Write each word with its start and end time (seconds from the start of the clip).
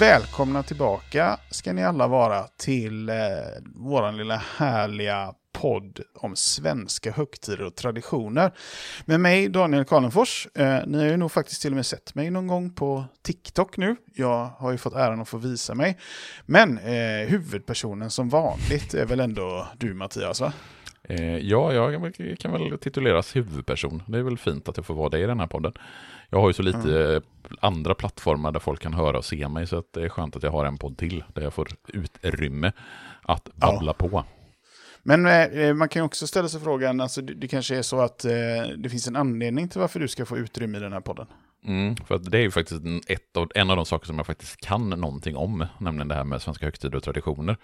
Välkomna 0.00 0.62
tillbaka 0.62 1.40
ska 1.50 1.72
ni 1.72 1.84
alla 1.84 2.08
vara 2.08 2.42
till 2.42 3.08
eh, 3.08 3.16
vår 3.74 4.12
lilla 4.12 4.36
härliga 4.56 5.34
podd 5.52 6.00
om 6.14 6.36
svenska 6.36 7.12
högtider 7.12 7.62
och 7.62 7.74
traditioner. 7.74 8.52
Med 9.04 9.20
mig 9.20 9.48
Daniel 9.48 9.84
Karlenfors. 9.84 10.48
Eh, 10.54 10.78
ni 10.86 10.98
har 10.98 11.04
ju 11.04 11.16
nog 11.16 11.32
faktiskt 11.32 11.62
till 11.62 11.72
och 11.72 11.76
med 11.76 11.86
sett 11.86 12.14
mig 12.14 12.30
någon 12.30 12.46
gång 12.46 12.74
på 12.74 13.04
TikTok 13.22 13.76
nu. 13.76 13.96
Jag 14.14 14.46
har 14.46 14.72
ju 14.72 14.78
fått 14.78 14.94
äran 14.94 15.20
att 15.20 15.28
få 15.28 15.38
visa 15.38 15.74
mig. 15.74 15.98
Men 16.46 16.78
eh, 16.78 17.28
huvudpersonen 17.28 18.10
som 18.10 18.28
vanligt 18.28 18.94
är 18.94 19.06
väl 19.06 19.20
ändå 19.20 19.68
du 19.78 19.94
Mattias 19.94 20.40
va? 20.40 20.52
Eh, 21.10 21.38
ja, 21.38 21.72
jag 21.72 22.12
kan 22.38 22.52
väl 22.52 22.78
tituleras 22.78 23.36
huvudperson. 23.36 24.02
Det 24.06 24.18
är 24.18 24.22
väl 24.22 24.38
fint 24.38 24.68
att 24.68 24.76
jag 24.76 24.86
får 24.86 24.94
vara 24.94 25.08
det 25.08 25.18
i 25.18 25.26
den 25.26 25.40
här 25.40 25.46
podden. 25.46 25.72
Jag 26.30 26.40
har 26.40 26.48
ju 26.48 26.52
så 26.52 26.62
lite 26.62 27.06
mm. 27.06 27.22
andra 27.60 27.94
plattformar 27.94 28.52
där 28.52 28.60
folk 28.60 28.82
kan 28.82 28.94
höra 28.94 29.18
och 29.18 29.24
se 29.24 29.48
mig, 29.48 29.66
så 29.66 29.78
att 29.78 29.92
det 29.92 30.02
är 30.02 30.08
skönt 30.08 30.36
att 30.36 30.42
jag 30.42 30.50
har 30.50 30.64
en 30.64 30.78
podd 30.78 30.98
till 30.98 31.24
där 31.34 31.42
jag 31.42 31.54
får 31.54 31.68
utrymme 31.88 32.72
att 33.22 33.48
babbla 33.54 33.94
ja. 33.98 34.08
på. 34.08 34.24
Men 35.02 35.26
eh, 35.26 35.74
man 35.74 35.88
kan 35.88 36.02
ju 36.02 36.06
också 36.06 36.26
ställa 36.26 36.48
sig 36.48 36.60
frågan, 36.60 37.00
alltså, 37.00 37.22
det, 37.22 37.34
det 37.34 37.48
kanske 37.48 37.76
är 37.76 37.82
så 37.82 38.00
att 38.00 38.24
eh, 38.24 38.32
det 38.76 38.88
finns 38.88 39.08
en 39.08 39.16
anledning 39.16 39.68
till 39.68 39.80
varför 39.80 40.00
du 40.00 40.08
ska 40.08 40.26
få 40.26 40.38
utrymme 40.38 40.78
i 40.78 40.80
den 40.80 40.92
här 40.92 41.00
podden. 41.00 41.26
Mm, 41.64 41.96
för 41.96 42.18
det 42.18 42.38
är 42.38 42.42
ju 42.42 42.50
faktiskt 42.50 42.82
ett 43.06 43.36
av, 43.36 43.50
en 43.54 43.70
av 43.70 43.76
de 43.76 43.86
saker 43.86 44.06
som 44.06 44.16
jag 44.16 44.26
faktiskt 44.26 44.60
kan 44.60 44.90
någonting 44.90 45.36
om, 45.36 45.66
nämligen 45.78 46.08
det 46.08 46.14
här 46.14 46.24
med 46.24 46.42
svenska 46.42 46.66
högtider 46.66 46.96
och 46.96 47.02
traditioner. 47.02 47.56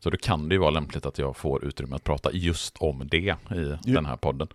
Så 0.00 0.10
då 0.10 0.16
kan 0.16 0.48
det 0.48 0.54
ju 0.54 0.58
vara 0.58 0.70
lämpligt 0.70 1.06
att 1.06 1.18
jag 1.18 1.36
får 1.36 1.64
utrymme 1.64 1.96
att 1.96 2.04
prata 2.04 2.32
just 2.32 2.76
om 2.78 3.08
det 3.10 3.16
i 3.16 3.34
jo. 3.50 3.94
den 3.94 4.06
här 4.06 4.16
podden. 4.16 4.48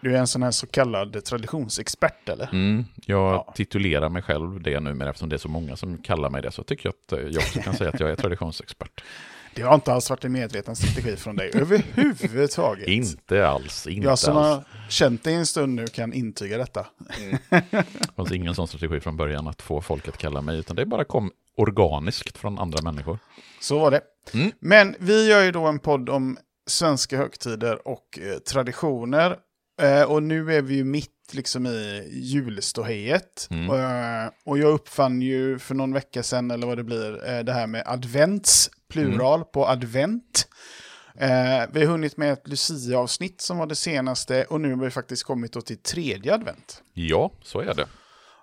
Du 0.00 0.14
är 0.14 0.18
en 0.18 0.26
sån 0.26 0.42
här 0.42 0.50
så 0.50 0.66
kallad 0.66 1.24
traditionsexpert 1.24 2.28
eller? 2.28 2.48
Mm, 2.52 2.84
jag 3.06 3.34
ja. 3.34 3.52
titulerar 3.56 4.08
mig 4.08 4.22
själv 4.22 4.62
det 4.62 4.80
numera 4.80 5.08
eftersom 5.08 5.28
det 5.28 5.36
är 5.36 5.38
så 5.38 5.48
många 5.48 5.76
som 5.76 5.98
kallar 5.98 6.30
mig 6.30 6.42
det. 6.42 6.50
Så 6.50 6.62
tycker 6.62 6.88
jag 6.88 7.18
att 7.20 7.32
jag 7.34 7.42
också 7.42 7.60
kan 7.60 7.74
säga 7.74 7.90
att 7.90 8.00
jag 8.00 8.10
är 8.10 8.16
traditionsexpert. 8.16 9.02
Det 9.54 9.62
har 9.62 9.74
inte 9.74 9.92
alls 9.92 10.10
varit 10.10 10.24
en 10.24 10.32
medveten 10.32 10.76
strategi 10.76 11.16
från 11.16 11.36
dig 11.36 11.50
överhuvudtaget. 11.54 12.88
inte 12.88 13.48
alls. 13.48 13.86
Inte 13.86 14.06
jag 14.06 14.18
som 14.18 14.36
alls. 14.36 14.46
har 14.46 14.64
känt 14.90 15.24
dig 15.24 15.34
en 15.34 15.46
stund 15.46 15.74
nu 15.74 15.86
kan 15.86 16.12
intyga 16.12 16.58
detta. 16.58 16.86
Mm. 17.22 17.38
Det 17.70 18.14
fanns 18.16 18.32
ingen 18.32 18.54
sån 18.54 18.68
strategi 18.68 19.00
från 19.00 19.16
början 19.16 19.48
att 19.48 19.62
få 19.62 19.80
folk 19.80 20.08
att 20.08 20.18
kalla 20.18 20.40
mig, 20.40 20.58
utan 20.58 20.76
det 20.76 20.86
bara 20.86 21.04
kom 21.04 21.30
organiskt 21.56 22.38
från 22.38 22.58
andra 22.58 22.82
människor. 22.82 23.18
Så 23.60 23.78
var 23.78 23.90
det. 23.90 24.00
Mm. 24.34 24.50
Men 24.60 24.96
vi 24.98 25.28
gör 25.28 25.42
ju 25.42 25.52
då 25.52 25.66
en 25.66 25.78
podd 25.78 26.08
om 26.08 26.38
svenska 26.66 27.16
högtider 27.16 27.88
och 27.88 28.18
eh, 28.18 28.38
traditioner. 28.38 29.36
Eh, 29.82 30.02
och 30.02 30.22
nu 30.22 30.54
är 30.54 30.62
vi 30.62 30.74
ju 30.74 30.84
mitt 30.84 31.10
liksom 31.32 31.66
i 31.66 32.08
julståhejet. 32.12 33.48
Mm. 33.50 33.70
Och, 33.70 33.78
eh, 33.78 34.30
och 34.44 34.58
jag 34.58 34.72
uppfann 34.72 35.22
ju 35.22 35.58
för 35.58 35.74
någon 35.74 35.92
vecka 35.92 36.22
sedan, 36.22 36.50
eller 36.50 36.66
vad 36.66 36.76
det 36.76 36.84
blir, 36.84 37.30
eh, 37.30 37.44
det 37.44 37.52
här 37.52 37.66
med 37.66 37.82
advents, 37.86 38.70
plural 38.88 39.38
mm. 39.38 39.48
på 39.52 39.68
advent. 39.68 40.48
Eh, 41.18 41.62
vi 41.72 41.84
har 41.84 41.86
hunnit 41.86 42.16
med 42.16 42.32
ett 42.32 42.48
Lucia-avsnitt 42.48 43.40
som 43.40 43.58
var 43.58 43.66
det 43.66 43.74
senaste 43.74 44.44
och 44.44 44.60
nu 44.60 44.74
har 44.74 44.84
vi 44.84 44.90
faktiskt 44.90 45.24
kommit 45.24 45.66
till 45.66 45.78
tredje 45.78 46.34
advent. 46.34 46.82
Ja, 46.92 47.32
så 47.42 47.60
är 47.60 47.74
det. 47.74 47.86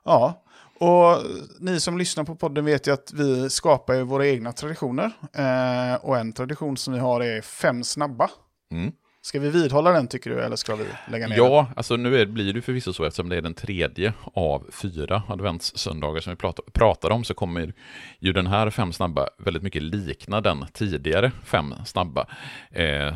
Ja, 0.06 0.44
och 0.80 1.18
ni 1.60 1.80
som 1.80 1.98
lyssnar 1.98 2.24
på 2.24 2.36
podden 2.36 2.66
vet 2.66 2.88
ju 2.88 2.94
att 2.94 3.14
vi 3.14 3.50
skapar 3.50 3.94
ju 3.94 4.04
våra 4.04 4.28
egna 4.28 4.52
traditioner. 4.52 5.12
Eh, 5.34 5.96
och 5.96 6.18
en 6.18 6.34
tradition 6.34 6.78
som 6.78 6.94
vi 6.94 7.00
har 7.00 7.22
är 7.22 7.42
fem 7.42 7.84
snabba. 7.84 8.30
Mm. 8.72 8.92
Ska 9.24 9.40
vi 9.40 9.50
vidhålla 9.50 9.92
den 9.92 10.08
tycker 10.08 10.30
du, 10.30 10.42
eller 10.42 10.56
ska 10.56 10.76
vi 10.76 10.86
lägga 11.12 11.28
ner 11.28 11.38
Ja, 11.38 11.64
den? 11.68 11.78
alltså 11.78 11.96
nu 11.96 12.22
är, 12.22 12.26
blir 12.26 12.54
det 12.54 12.62
förvisso 12.62 12.94
så 12.94 13.04
eftersom 13.04 13.30
det 13.30 13.38
är 13.38 13.42
den 13.42 13.54
tredje 13.54 14.14
av 14.34 14.70
fyra 14.72 15.24
adventssöndagar 15.28 16.22
som 16.22 16.32
vi 16.32 16.38
pratar, 16.38 16.64
pratar 16.74 17.10
om 17.10 17.24
så 17.24 17.34
kommer 17.34 17.74
ju 18.20 18.34
den 18.34 18.48
här 18.48 18.70
fem 18.70 18.94
snabba 18.94 19.28
väldigt 19.38 19.64
mycket 19.64 19.82
likna 19.84 20.42
den 20.42 20.66
tidigare 20.74 21.32
fem 21.44 21.74
snabba. 21.86 22.28
Eh, 22.72 23.16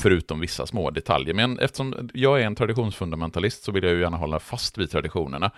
förutom 0.00 0.40
vissa 0.40 0.66
små 0.66 0.90
detaljer. 0.90 1.34
Men 1.34 1.58
eftersom 1.58 2.10
jag 2.14 2.40
är 2.42 2.46
en 2.46 2.54
traditionsfundamentalist 2.54 3.64
så 3.64 3.72
vill 3.72 3.84
jag 3.84 3.92
ju 3.92 4.00
gärna 4.00 4.16
hålla 4.16 4.38
fast 4.38 4.78
vid 4.78 4.90
traditionerna 4.90 5.50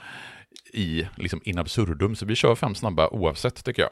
i 0.72 1.08
liksom 1.16 1.40
in 1.44 1.58
absurdum, 1.58 2.16
så 2.16 2.26
vi 2.26 2.34
kör 2.34 2.54
fem 2.54 2.74
snabba 2.74 3.08
oavsett 3.08 3.64
tycker 3.64 3.82
jag. 3.82 3.90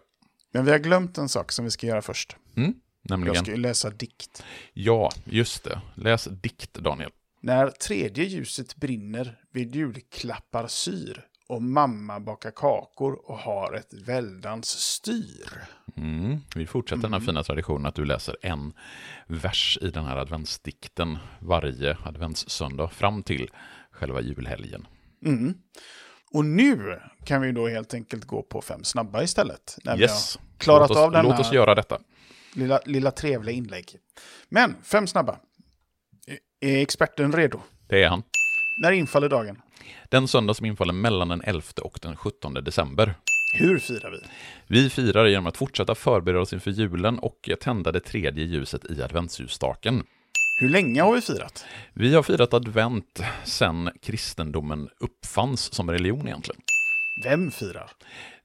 Men 0.54 0.64
vi 0.64 0.70
har 0.70 0.78
glömt 0.78 1.19
en 1.19 1.28
sak 1.28 1.52
som 1.52 1.64
vi 1.64 1.70
ska 1.70 1.86
göra 1.86 2.02
först. 2.02 2.36
Mm, 2.56 2.75
nämligen? 3.02 3.34
Jag 3.34 3.44
ska 3.44 3.52
ju 3.52 3.60
läsa 3.60 3.90
dikt. 3.90 4.44
Ja, 4.72 5.10
just 5.24 5.64
det. 5.64 5.80
Läs 5.94 6.24
dikt, 6.24 6.74
Daniel. 6.74 7.10
När 7.40 7.70
tredje 7.70 8.24
ljuset 8.24 8.76
brinner 8.76 9.38
vid 9.52 9.74
julklappar 9.74 10.66
syr 10.66 11.26
och 11.48 11.62
mamma 11.62 12.20
bakar 12.20 12.50
kakor 12.50 13.30
och 13.30 13.38
har 13.38 13.74
ett 13.74 13.94
väldans 14.06 14.68
styr. 14.68 15.48
Mm, 15.96 16.38
vi 16.54 16.66
fortsätter 16.66 16.94
mm. 16.94 17.02
den 17.02 17.12
här 17.12 17.18
mm. 17.18 17.26
fina 17.26 17.42
traditionen 17.42 17.86
att 17.86 17.94
du 17.94 18.04
läser 18.04 18.36
en 18.42 18.72
vers 19.26 19.78
i 19.80 19.90
den 19.90 20.04
här 20.04 20.16
adventsdikten 20.16 21.19
varje 21.38 21.96
adventssöndag 22.04 22.88
fram 22.88 23.22
till 23.22 23.50
själva 23.90 24.20
julhelgen. 24.20 24.86
Mm. 25.24 25.54
Och 26.32 26.44
nu 26.44 27.00
kan 27.24 27.40
vi 27.40 27.52
då 27.52 27.69
helt 27.69 27.94
enkelt 27.94 28.24
gå 28.24 28.42
på 28.42 28.62
fem 28.62 28.84
snabba 28.84 29.22
istället. 29.22 29.78
När 29.84 30.00
yes. 30.00 30.36
vi 30.36 30.40
har 30.40 30.58
klarat 30.58 30.90
oss, 30.90 30.96
av 30.96 31.12
denna 31.12 31.28
låt 31.28 31.40
oss 31.40 31.52
göra 31.52 31.74
detta. 31.74 31.98
Lilla, 32.54 32.80
lilla 32.86 33.10
trevliga 33.10 33.56
inlägg. 33.56 33.96
Men 34.48 34.76
fem 34.82 35.06
snabba. 35.06 35.38
Är 36.60 36.82
experten 36.82 37.32
redo? 37.32 37.60
Det 37.88 38.02
är 38.02 38.08
han. 38.08 38.22
När 38.82 38.92
infaller 38.92 39.28
dagen? 39.28 39.62
Den 40.08 40.28
söndag 40.28 40.54
som 40.54 40.66
infaller 40.66 40.92
mellan 40.92 41.28
den 41.28 41.42
11 41.44 41.62
och 41.82 41.98
den 42.02 42.16
17 42.16 42.54
december. 42.54 43.14
Hur 43.54 43.78
firar 43.78 44.10
vi? 44.10 44.18
Vi 44.66 44.90
firar 44.90 45.26
genom 45.26 45.46
att 45.46 45.56
fortsätta 45.56 45.94
förbereda 45.94 46.40
oss 46.40 46.52
inför 46.52 46.70
julen 46.70 47.18
och 47.18 47.50
tända 47.60 47.92
det 47.92 48.00
tredje 48.00 48.44
ljuset 48.44 48.90
i 48.90 49.02
adventsljusstaken. 49.02 50.02
Hur 50.60 50.69
länge 50.69 51.02
har 51.02 51.14
vi 51.14 51.20
firat? 51.20 51.64
Vi 51.92 52.14
har 52.14 52.22
firat 52.22 52.54
advent 52.54 53.22
sedan 53.44 53.90
kristendomen 54.02 54.88
uppfanns 55.00 55.74
som 55.74 55.90
religion 55.90 56.26
egentligen. 56.26 56.60
Vem 57.24 57.50
firar? 57.50 57.90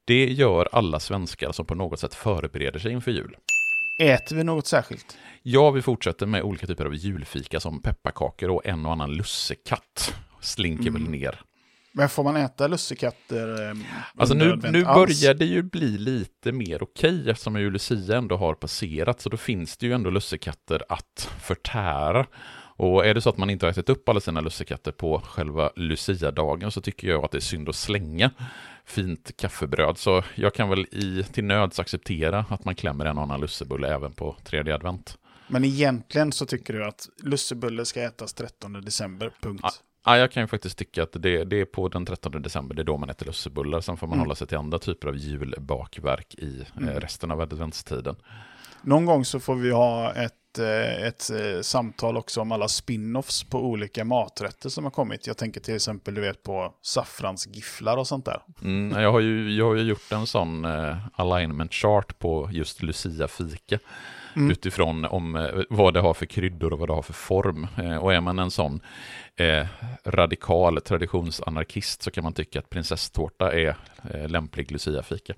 Det 0.06 0.25
gör 0.25 0.69
alla 0.72 1.00
svenskar 1.00 1.51
som 1.51 1.66
på 1.66 1.75
något 1.75 2.00
sätt 2.00 2.16
förbereder 2.16 2.79
sig 2.79 2.91
inför 2.91 3.12
jul. 3.12 3.35
Äter 3.97 4.35
vi 4.35 4.44
något 4.44 4.68
särskilt? 4.68 5.18
Ja, 5.44 5.72
vi 5.72 5.81
fortsätter 5.81 6.25
med 6.25 6.44
olika 6.44 6.68
typer 6.68 6.85
av 6.85 6.96
julfika 6.96 7.59
som 7.59 7.81
pepparkakor 7.81 8.50
och 8.50 8.66
en 8.66 8.85
och 8.85 8.91
annan 8.91 9.12
lussekatt 9.12 10.16
slinker 10.41 10.88
mm. 10.88 10.94
väl 10.94 11.12
ner. 11.12 11.41
Men 11.91 12.09
får 12.09 12.24
man 12.24 12.36
äta 12.36 12.68
lussekatter? 12.68 13.69
Eh, 13.69 13.78
alltså 14.16 14.36
nu, 14.36 14.56
nu 14.56 14.84
börjar 14.84 15.34
det 15.34 15.46
ju 15.46 15.63
bli 15.63 15.97
lite 15.97 16.52
mer 16.52 16.84
okej 16.84 17.19
okay, 17.19 17.31
eftersom 17.31 17.59
ju 17.59 17.72
Lucia 17.72 18.18
ändå 18.18 18.38
har 18.38 18.53
passerat. 18.53 19.22
Så 19.22 19.30
då 19.30 19.38
finns 19.38 19.78
det 19.78 19.86
ju 19.86 19.94
ändå 19.94 20.09
lussekatter 20.09 20.84
att 20.90 21.30
förtära. 21.41 22.25
Och 22.77 23.05
är 23.05 23.13
det 23.13 23.21
så 23.21 23.29
att 23.29 23.38
man 23.38 23.49
inte 23.49 23.65
har 23.65 23.71
ätit 23.71 23.89
upp 23.89 24.09
alla 24.09 24.19
sina 24.19 24.41
lussekatter 24.41 24.91
på 24.91 25.19
själva 25.19 25.69
Lucia-dagen 25.75 26.71
så 26.71 26.81
tycker 26.81 27.07
jag 27.07 27.25
att 27.25 27.31
det 27.31 27.38
är 27.38 27.41
synd 27.41 27.69
att 27.69 27.75
slänga 27.75 28.31
fint 28.85 29.38
kaffebröd. 29.38 29.97
Så 29.97 30.24
jag 30.35 30.53
kan 30.53 30.69
väl 30.69 30.85
i, 30.91 31.24
till 31.31 31.44
nöds 31.44 31.79
acceptera 31.79 32.45
att 32.50 32.65
man 32.65 32.75
klämmer 32.75 33.06
en 33.06 33.18
och 33.18 33.24
annan 33.24 33.41
lussebulle 33.41 33.95
även 33.95 34.13
på 34.13 34.35
tredje 34.44 34.75
advent. 34.75 35.18
Men 35.47 35.65
egentligen 35.65 36.31
så 36.31 36.45
tycker 36.45 36.74
du 36.74 36.85
att 36.85 37.09
lussebulle 37.24 37.85
ska 37.85 38.01
ätas 38.01 38.33
13 38.33 38.74
december, 38.74 39.31
punkt. 39.41 39.62
Ja, 39.63 39.71
Ja, 40.07 40.18
jag 40.18 40.31
kan 40.31 40.44
ju 40.44 40.47
faktiskt 40.47 40.77
tycka 40.77 41.03
att 41.03 41.13
det, 41.13 41.44
det 41.44 41.62
är 41.62 41.65
på 41.65 41.88
den 41.88 42.06
13 42.06 42.41
december, 42.41 42.75
det 42.75 42.81
är 42.81 42.83
då 42.83 42.97
man 42.97 43.09
äter 43.09 43.25
lussebullar. 43.25 43.81
Sen 43.81 43.97
får 43.97 44.07
man 44.07 44.13
mm. 44.13 44.25
hålla 44.25 44.35
sig 44.35 44.47
till 44.47 44.57
andra 44.57 44.80
typer 44.80 45.07
av 45.07 45.18
julbakverk 45.18 46.35
i 46.35 46.59
eh, 46.59 46.83
mm. 46.83 47.00
resten 47.00 47.31
av 47.31 47.41
adventstiden. 47.41 48.15
Någon 48.81 49.06
gång 49.06 49.25
så 49.25 49.39
får 49.39 49.56
vi 49.56 49.71
ha 49.71 50.13
ett 50.13 50.33
ett, 50.57 51.00
eh, 51.00 51.07
ett 51.07 51.30
eh, 51.30 51.62
samtal 51.62 52.18
också 52.18 52.42
om 52.42 52.51
alla 52.51 52.68
spin-offs 52.68 53.50
på 53.50 53.59
olika 53.59 54.06
maträtter 54.06 54.69
som 54.69 54.83
har 54.83 54.92
kommit. 54.92 55.27
Jag 55.27 55.38
tänker 55.38 55.62
till 55.62 55.75
exempel 55.75 56.13
du 56.13 56.21
vet 56.21 56.44
på 56.44 56.74
saffransgifflar 56.81 57.98
och 57.98 58.07
sånt 58.07 58.25
där. 58.25 58.42
Mm, 58.62 59.01
jag, 59.01 59.12
har 59.12 59.19
ju, 59.19 59.56
jag 59.56 59.65
har 59.65 59.75
ju 59.75 59.83
gjort 59.83 60.12
en 60.12 60.27
sån 60.27 60.65
eh, 60.65 60.98
alignment 61.13 61.74
chart 61.74 62.19
på 62.19 62.50
just 62.51 62.81
Lucia-fika. 62.83 63.80
Mm. 64.36 64.51
Utifrån 64.51 65.06
om, 65.06 65.50
vad 65.69 65.94
det 65.94 66.00
har 66.00 66.13
för 66.13 66.25
kryddor 66.25 66.74
och 66.74 66.80
vad 66.80 66.89
det 66.89 66.94
har 66.94 67.01
för 67.01 67.13
form. 67.13 67.68
Eh, 67.77 67.98
och 67.98 68.13
är 68.13 68.21
man 68.21 68.39
en 68.39 68.51
sån 68.51 68.81
eh, 69.36 69.68
radikal 70.06 70.81
traditionsanarkist 70.81 72.01
så 72.01 72.12
kan 72.12 72.24
man 72.24 72.33
tycka 72.33 72.59
att 72.59 72.69
prinsesstårta 72.69 73.54
är 73.54 73.75
eh, 74.13 74.30
lämplig 74.30 74.71
Lucia-fika. 74.71 75.33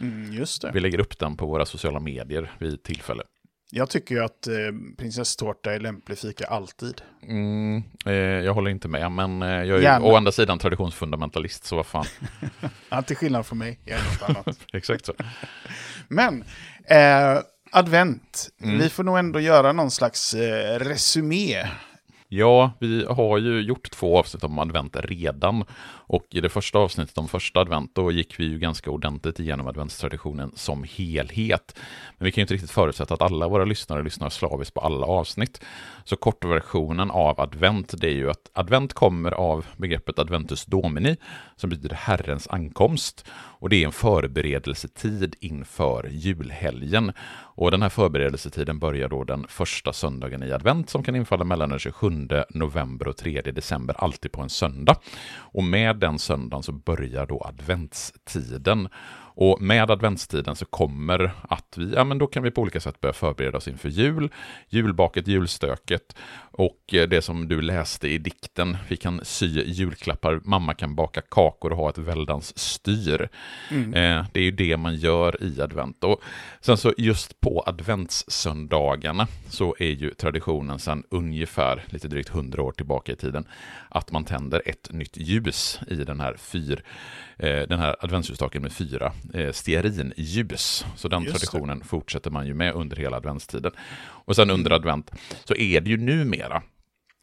Mm, 0.00 0.32
just 0.32 0.62
det. 0.62 0.70
Vi 0.74 0.80
lägger 0.80 0.98
upp 0.98 1.18
den 1.18 1.36
på 1.36 1.46
våra 1.46 1.66
sociala 1.66 2.00
medier 2.00 2.52
vid 2.58 2.82
tillfälle. 2.82 3.22
Jag 3.70 3.90
tycker 3.90 4.14
ju 4.14 4.24
att 4.24 4.46
eh, 4.46 4.54
prinsesstårta 4.98 5.74
är 5.74 5.80
lämplig 5.80 6.18
fika 6.18 6.46
alltid. 6.46 7.02
Mm, 7.22 7.82
eh, 8.06 8.12
jag 8.14 8.54
håller 8.54 8.70
inte 8.70 8.88
med, 8.88 9.12
men 9.12 9.42
eh, 9.42 9.48
jag 9.48 9.78
är 9.78 9.82
Gärna. 9.82 10.06
å 10.06 10.16
andra 10.16 10.32
sidan 10.32 10.58
traditionsfundamentalist, 10.58 11.64
så 11.64 11.76
vad 11.76 11.86
fan. 11.86 12.04
ja, 12.88 13.02
till 13.02 13.16
skillnad 13.16 13.46
från 13.46 13.58
mig, 13.58 13.80
jag 13.84 13.98
är 13.98 14.04
något 14.04 14.30
annat. 14.36 14.58
Exakt 14.72 15.06
så. 15.06 15.12
Men, 16.08 16.44
eh, 16.84 17.38
advent. 17.70 18.48
Mm. 18.62 18.78
Vi 18.78 18.88
får 18.88 19.04
nog 19.04 19.18
ändå 19.18 19.40
göra 19.40 19.72
någon 19.72 19.90
slags 19.90 20.34
eh, 20.34 20.78
resumé 20.78 21.66
Ja, 22.36 22.72
vi 22.78 23.04
har 23.04 23.38
ju 23.38 23.60
gjort 23.60 23.90
två 23.90 24.18
avsnitt 24.18 24.44
om 24.44 24.58
advent 24.58 24.96
redan. 24.96 25.64
Och 26.06 26.26
i 26.30 26.40
det 26.40 26.48
första 26.48 26.78
avsnittet 26.78 27.18
om 27.18 27.28
första 27.28 27.60
advent, 27.60 27.94
då 27.94 28.12
gick 28.12 28.40
vi 28.40 28.44
ju 28.44 28.58
ganska 28.58 28.90
ordentligt 28.90 29.40
igenom 29.40 29.66
adventstraditionen 29.66 30.52
som 30.54 30.84
helhet. 30.96 31.78
Men 32.18 32.24
vi 32.24 32.32
kan 32.32 32.40
ju 32.40 32.42
inte 32.42 32.54
riktigt 32.54 32.70
förutsätta 32.70 33.14
att 33.14 33.22
alla 33.22 33.48
våra 33.48 33.64
lyssnare 33.64 34.02
lyssnar 34.02 34.28
slaviskt 34.28 34.74
på 34.74 34.80
alla 34.80 35.06
avsnitt. 35.06 35.64
Så 36.04 36.16
kortversionen 36.16 37.10
av 37.10 37.40
advent, 37.40 37.94
det 38.00 38.08
är 38.08 38.14
ju 38.14 38.30
att 38.30 38.50
advent 38.52 38.92
kommer 38.92 39.32
av 39.32 39.66
begreppet 39.76 40.18
adventus 40.18 40.64
domini, 40.64 41.16
som 41.56 41.70
betyder 41.70 41.94
Herrens 41.94 42.48
ankomst. 42.48 43.24
Och 43.64 43.70
det 43.70 43.82
är 43.82 43.86
en 43.86 43.92
förberedelsetid 43.92 45.36
inför 45.40 46.08
julhelgen. 46.10 47.12
Och 47.56 47.70
den 47.70 47.82
här 47.82 47.88
förberedelsetiden 47.88 48.78
börjar 48.78 49.08
då 49.08 49.24
den 49.24 49.46
första 49.48 49.92
söndagen 49.92 50.42
i 50.42 50.52
advent 50.52 50.90
som 50.90 51.02
kan 51.02 51.16
infalla 51.16 51.44
mellan 51.44 51.68
den 51.68 51.78
27 51.78 52.28
november 52.50 53.08
och 53.08 53.16
3 53.16 53.40
december, 53.40 53.96
alltid 53.98 54.32
på 54.32 54.42
en 54.42 54.48
söndag. 54.48 54.96
Och 55.36 55.64
med 55.64 55.96
den 55.96 56.18
söndagen 56.18 56.62
så 56.62 56.72
börjar 56.72 57.26
då 57.26 57.42
adventstiden. 57.44 58.88
Och 59.36 59.62
med 59.62 59.90
adventstiden 59.90 60.56
så 60.56 60.64
kommer 60.64 61.30
att 61.48 61.74
vi, 61.76 61.94
ja 61.94 62.04
men 62.04 62.18
då 62.18 62.26
kan 62.26 62.42
vi 62.42 62.50
på 62.50 62.60
olika 62.60 62.80
sätt 62.80 63.00
börja 63.00 63.12
förbereda 63.12 63.58
oss 63.58 63.68
inför 63.68 63.88
jul, 63.88 64.30
julbaket, 64.68 65.28
julstöket 65.28 66.16
och 66.56 66.94
eh, 66.94 67.08
det 67.08 67.22
som 67.22 67.48
du 67.48 67.62
läste 67.62 68.08
i 68.08 68.18
dikten, 68.18 68.76
vi 68.88 68.96
kan 68.96 69.20
sy 69.22 69.46
julklappar, 69.46 70.40
mamma 70.44 70.74
kan 70.74 70.94
baka 70.94 71.20
kakor 71.20 71.70
och 71.70 71.76
ha 71.76 71.90
ett 71.90 71.98
väldans 71.98 72.58
styr. 72.58 73.28
Mm. 73.70 73.94
Eh, 73.94 74.26
det 74.32 74.40
är 74.40 74.44
ju 74.44 74.50
det 74.50 74.76
man 74.76 74.96
gör 74.96 75.42
i 75.42 75.60
advent. 75.60 76.04
Och 76.04 76.22
sen 76.60 76.76
så 76.76 76.94
just 76.98 77.40
på 77.40 77.64
adventssöndagarna 77.66 79.26
så 79.48 79.76
är 79.78 79.90
ju 79.90 80.10
traditionen 80.10 80.78
sedan 80.78 81.04
ungefär 81.10 81.84
lite 81.86 82.08
drygt 82.08 82.28
hundra 82.28 82.62
år 82.62 82.72
tillbaka 82.72 83.12
i 83.12 83.16
tiden 83.16 83.48
att 83.88 84.12
man 84.12 84.24
tänder 84.24 84.62
ett 84.66 84.92
nytt 84.92 85.16
ljus 85.16 85.80
i 85.88 85.94
den 85.94 86.20
här 86.20 86.36
fyr 86.36 86.82
Eh, 87.38 87.68
den 87.68 87.78
här 87.78 87.96
adventsljusstaken 88.00 88.62
med 88.62 88.72
fyra 88.72 89.12
eh, 89.34 89.52
stearinljus. 89.52 90.84
Så 90.96 91.08
den 91.08 91.22
Just 91.22 91.36
traditionen 91.36 91.78
det. 91.78 91.84
fortsätter 91.84 92.30
man 92.30 92.46
ju 92.46 92.54
med 92.54 92.74
under 92.74 92.96
hela 92.96 93.16
adventstiden. 93.16 93.72
Och 94.00 94.36
sen 94.36 94.50
under 94.50 94.70
advent 94.70 95.10
så 95.44 95.54
är 95.54 95.80
det 95.80 95.90
ju 95.90 95.96
numera 95.96 96.43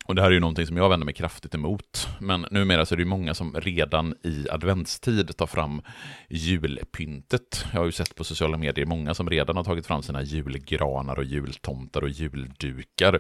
och 0.06 0.16
det 0.16 0.22
här 0.22 0.30
är 0.30 0.34
ju 0.34 0.40
någonting 0.40 0.68
som 0.68 0.78
jag 0.78 0.90
vänder 0.90 1.06
mig 1.06 1.14
kraftigt 1.14 1.56
emot. 1.56 2.08
Men 2.20 2.46
numera 2.52 2.86
så 2.86 2.96
är 2.96 2.98
det 2.98 3.04
ju 3.04 3.10
många 3.10 3.34
som 3.34 3.56
redan 3.56 4.16
i 4.24 4.48
adventstid 4.50 5.38
tar 5.38 5.48
fram 5.48 5.82
julpyntet. 6.30 7.66
Jag 7.74 7.80
har 7.80 7.86
ju 7.86 7.92
sett 7.92 8.16
på 8.16 8.24
sociala 8.24 8.58
medier 8.58 8.86
många 8.86 9.14
som 9.14 9.30
redan 9.30 9.56
har 9.56 9.64
tagit 9.64 9.88
fram 9.88 10.04
sina 10.04 10.22
julgranar 10.22 11.20
och 11.20 11.24
jultomtar 11.24 12.02
och 12.02 12.10
juldukar 12.10 13.20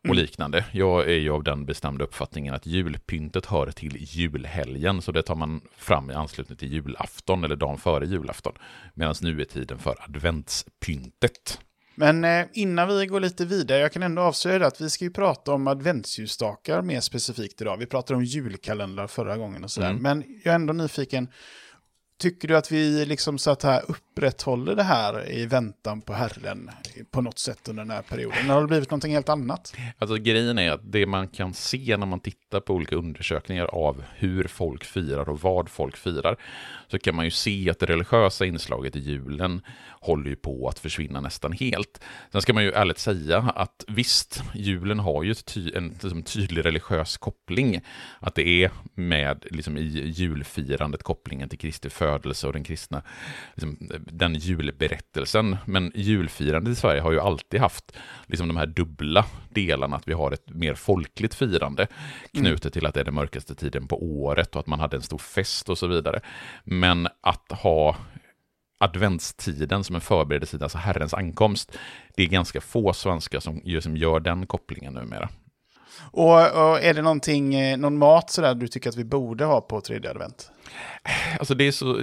och 0.00 0.04
mm. 0.04 0.16
liknande. 0.16 0.64
Jag 0.72 1.08
är 1.08 1.18
ju 1.18 1.30
av 1.30 1.42
den 1.42 1.66
bestämda 1.66 2.04
uppfattningen 2.04 2.54
att 2.54 2.66
julpyntet 2.66 3.46
hör 3.46 3.70
till 3.70 3.96
julhelgen, 4.00 5.02
så 5.02 5.12
det 5.12 5.22
tar 5.22 5.34
man 5.34 5.60
fram 5.76 6.10
i 6.10 6.14
anslutning 6.14 6.58
till 6.58 6.72
julafton 6.72 7.44
eller 7.44 7.56
dagen 7.56 7.78
före 7.78 8.06
julafton. 8.06 8.52
Medan 8.94 9.14
nu 9.22 9.40
är 9.40 9.44
tiden 9.44 9.78
för 9.78 9.96
adventspyntet. 10.04 11.60
Men 12.00 12.24
eh, 12.24 12.46
innan 12.52 12.88
vi 12.88 13.06
går 13.06 13.20
lite 13.20 13.44
vidare, 13.44 13.78
jag 13.78 13.92
kan 13.92 14.02
ändå 14.02 14.22
avslöja 14.22 14.66
att 14.66 14.80
vi 14.80 14.90
ska 14.90 15.04
ju 15.04 15.10
prata 15.10 15.52
om 15.52 15.66
adventsljusstakar 15.66 16.82
mer 16.82 17.00
specifikt 17.00 17.60
idag. 17.60 17.76
Vi 17.76 17.86
pratade 17.86 18.16
om 18.16 18.24
julkalendrar 18.24 19.06
förra 19.06 19.36
gången 19.36 19.64
och 19.64 19.70
sådär. 19.70 19.90
Mm. 19.90 20.02
Men 20.02 20.24
jag 20.44 20.52
är 20.52 20.54
ändå 20.54 20.72
nyfiken, 20.72 21.28
Tycker 22.20 22.48
du 22.48 22.56
att 22.56 22.72
vi 22.72 23.06
liksom 23.06 23.38
så 23.38 23.50
att 23.50 23.62
här 23.62 23.82
upprätthåller 23.88 24.76
det 24.76 24.82
här 24.82 25.30
i 25.32 25.46
väntan 25.46 26.00
på 26.00 26.12
Herren 26.12 26.70
på 27.10 27.20
något 27.20 27.38
sätt 27.38 27.68
under 27.68 27.82
den 27.84 27.90
här 27.90 28.02
perioden? 28.02 28.38
Eller 28.38 28.54
har 28.54 28.60
det 28.60 28.66
blivit 28.66 28.90
någonting 28.90 29.12
helt 29.12 29.28
annat? 29.28 29.74
Alltså 29.98 30.16
grejen 30.16 30.58
är 30.58 30.70
att 30.70 30.92
det 30.92 31.06
man 31.06 31.28
kan 31.28 31.54
se 31.54 31.96
när 31.96 32.06
man 32.06 32.20
tittar 32.20 32.60
på 32.60 32.74
olika 32.74 32.96
undersökningar 32.96 33.64
av 33.64 34.04
hur 34.14 34.44
folk 34.44 34.84
firar 34.84 35.28
och 35.28 35.40
vad 35.40 35.68
folk 35.68 35.96
firar, 35.96 36.36
så 36.88 36.98
kan 36.98 37.14
man 37.14 37.24
ju 37.24 37.30
se 37.30 37.70
att 37.70 37.78
det 37.78 37.86
religiösa 37.86 38.46
inslaget 38.46 38.96
i 38.96 38.98
julen 38.98 39.62
håller 40.00 40.30
ju 40.30 40.36
på 40.36 40.68
att 40.68 40.78
försvinna 40.78 41.20
nästan 41.20 41.52
helt. 41.52 42.00
Sen 42.32 42.42
ska 42.42 42.52
man 42.52 42.64
ju 42.64 42.72
ärligt 42.72 42.98
säga 42.98 43.38
att 43.38 43.84
visst, 43.88 44.42
julen 44.54 44.98
har 44.98 45.22
ju 45.22 45.34
ty 45.34 45.72
en 45.74 45.88
liksom, 45.88 46.22
tydlig 46.22 46.64
religiös 46.64 47.16
koppling. 47.16 47.80
Att 48.20 48.34
det 48.34 48.64
är 48.64 48.70
med 48.94 49.46
liksom, 49.50 49.76
i 49.76 49.82
julfirandet 50.16 51.02
kopplingen 51.02 51.48
till 51.48 51.58
Kristi 51.58 51.90
födelse 51.90 52.09
och 52.14 52.52
den 52.52 52.64
kristna, 52.64 53.02
liksom, 53.54 53.76
den 54.06 54.34
julberättelsen. 54.34 55.56
Men 55.64 55.92
julfirandet 55.94 56.72
i 56.72 56.76
Sverige 56.76 57.00
har 57.00 57.12
ju 57.12 57.20
alltid 57.20 57.60
haft 57.60 57.96
liksom, 58.26 58.48
de 58.48 58.56
här 58.56 58.66
dubbla 58.66 59.26
delarna, 59.48 59.96
att 59.96 60.08
vi 60.08 60.12
har 60.12 60.32
ett 60.32 60.48
mer 60.54 60.74
folkligt 60.74 61.34
firande 61.34 61.86
knutet 62.32 62.64
mm. 62.64 62.72
till 62.72 62.86
att 62.86 62.94
det 62.94 63.00
är 63.00 63.04
den 63.04 63.14
mörkaste 63.14 63.54
tiden 63.54 63.86
på 63.86 64.02
året 64.02 64.54
och 64.54 64.60
att 64.60 64.66
man 64.66 64.80
hade 64.80 64.96
en 64.96 65.02
stor 65.02 65.18
fest 65.18 65.68
och 65.68 65.78
så 65.78 65.86
vidare. 65.86 66.20
Men 66.64 67.08
att 67.20 67.52
ha 67.52 67.96
adventstiden 68.80 69.84
som 69.84 69.94
en 69.94 70.00
förberedelsetid, 70.00 70.62
alltså 70.62 70.78
Herrens 70.78 71.14
ankomst. 71.14 71.78
Det 72.16 72.22
är 72.22 72.26
ganska 72.26 72.60
få 72.60 72.92
svenskar 72.92 73.40
som, 73.40 73.80
som 73.80 73.96
gör 73.96 74.20
den 74.20 74.46
kopplingen 74.46 74.94
numera. 74.94 75.28
Och, 76.12 76.34
och 76.34 76.82
är 76.82 76.94
det 76.94 77.02
någonting, 77.02 77.54
eh, 77.54 77.78
någon 77.78 77.98
mat 77.98 78.30
sådär 78.30 78.54
du 78.54 78.68
tycker 78.68 78.88
att 78.88 78.96
vi 78.96 79.04
borde 79.04 79.44
ha 79.44 79.60
på 79.60 79.80
tredje 79.80 80.10
advent? 80.10 80.50
Alltså 81.38 81.54
det 81.54 81.64
är 81.64 81.72
så, 81.72 81.98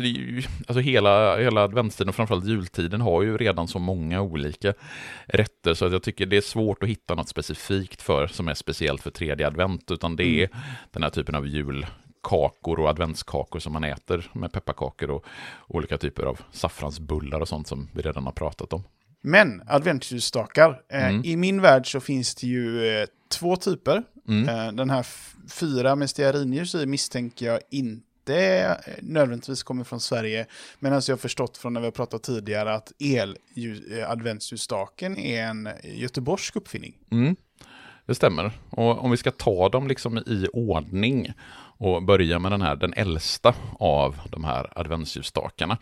alltså 0.67 0.79
hela, 0.79 1.37
hela 1.37 1.63
adventstiden 1.63 2.09
och 2.09 2.15
framförallt 2.15 2.45
jultiden 2.45 3.01
har 3.01 3.21
ju 3.21 3.37
redan 3.37 3.67
så 3.67 3.79
många 3.79 4.21
olika 4.21 4.73
rätter 5.25 5.73
så 5.73 5.85
att 5.85 5.91
jag 5.91 6.03
tycker 6.03 6.25
det 6.25 6.37
är 6.37 6.41
svårt 6.41 6.83
att 6.83 6.89
hitta 6.89 7.15
något 7.15 7.29
specifikt 7.29 8.01
för 8.01 8.27
som 8.27 8.47
är 8.47 8.53
speciellt 8.53 9.01
för 9.01 9.11
tredje 9.11 9.47
advent 9.47 9.91
utan 9.91 10.15
det 10.15 10.23
är 10.23 10.45
mm. 10.45 10.57
den 10.91 11.03
här 11.03 11.09
typen 11.09 11.35
av 11.35 11.47
jul, 11.47 11.85
kakor 12.23 12.79
och 12.79 12.89
adventskakor 12.89 13.59
som 13.59 13.73
man 13.73 13.83
äter 13.83 14.29
med 14.33 14.51
pepparkakor 14.51 15.11
och 15.11 15.25
olika 15.67 15.97
typer 15.97 16.23
av 16.23 16.41
saffransbullar 16.51 17.39
och 17.39 17.47
sånt 17.47 17.67
som 17.67 17.89
vi 17.93 18.01
redan 18.01 18.25
har 18.25 18.31
pratat 18.31 18.73
om. 18.73 18.83
Men 19.21 19.61
adventsljusstakar, 19.67 20.81
eh, 20.89 21.07
mm. 21.07 21.25
i 21.25 21.35
min 21.35 21.61
värld 21.61 21.91
så 21.91 21.99
finns 21.99 22.35
det 22.35 22.47
ju 22.47 22.87
eh, 22.87 23.07
två 23.29 23.55
typer. 23.55 24.03
Mm. 24.27 24.49
Eh, 24.49 24.73
den 24.73 24.89
här 24.89 25.05
fyra 25.51 25.95
med 25.95 26.09
stearinljus 26.09 26.75
i 26.75 26.85
misstänker 26.85 27.45
jag 27.45 27.59
inte 27.71 28.77
nödvändigtvis 29.01 29.63
kommer 29.63 29.83
från 29.83 29.99
Sverige. 29.99 30.45
Men 30.79 30.93
alltså 30.93 31.11
jag 31.11 31.17
har 31.17 31.19
förstått 31.19 31.57
från 31.57 31.73
när 31.73 31.81
vi 31.81 31.87
har 31.87 31.91
pratat 31.91 32.23
tidigare 32.23 32.73
att 32.73 32.91
el 32.99 33.37
adventsljusstaken 34.07 35.17
är 35.17 35.43
en 35.43 35.69
göteborgsk 35.83 36.55
uppfinning. 36.55 36.97
Mm. 37.11 37.35
Det 38.05 38.15
stämmer. 38.15 38.51
Och 38.69 39.03
om 39.03 39.11
vi 39.11 39.17
ska 39.17 39.31
ta 39.31 39.69
dem 39.69 39.87
liksom 39.87 40.17
i 40.17 40.47
ordning 40.53 41.33
och 41.77 42.03
börja 42.03 42.39
med 42.39 42.51
den 42.51 42.61
här, 42.61 42.75
den 42.75 42.93
äldsta 42.93 43.55
av 43.79 44.15
de 44.29 44.43
här 44.43 44.79
adventsljusstakarna, 44.79 45.77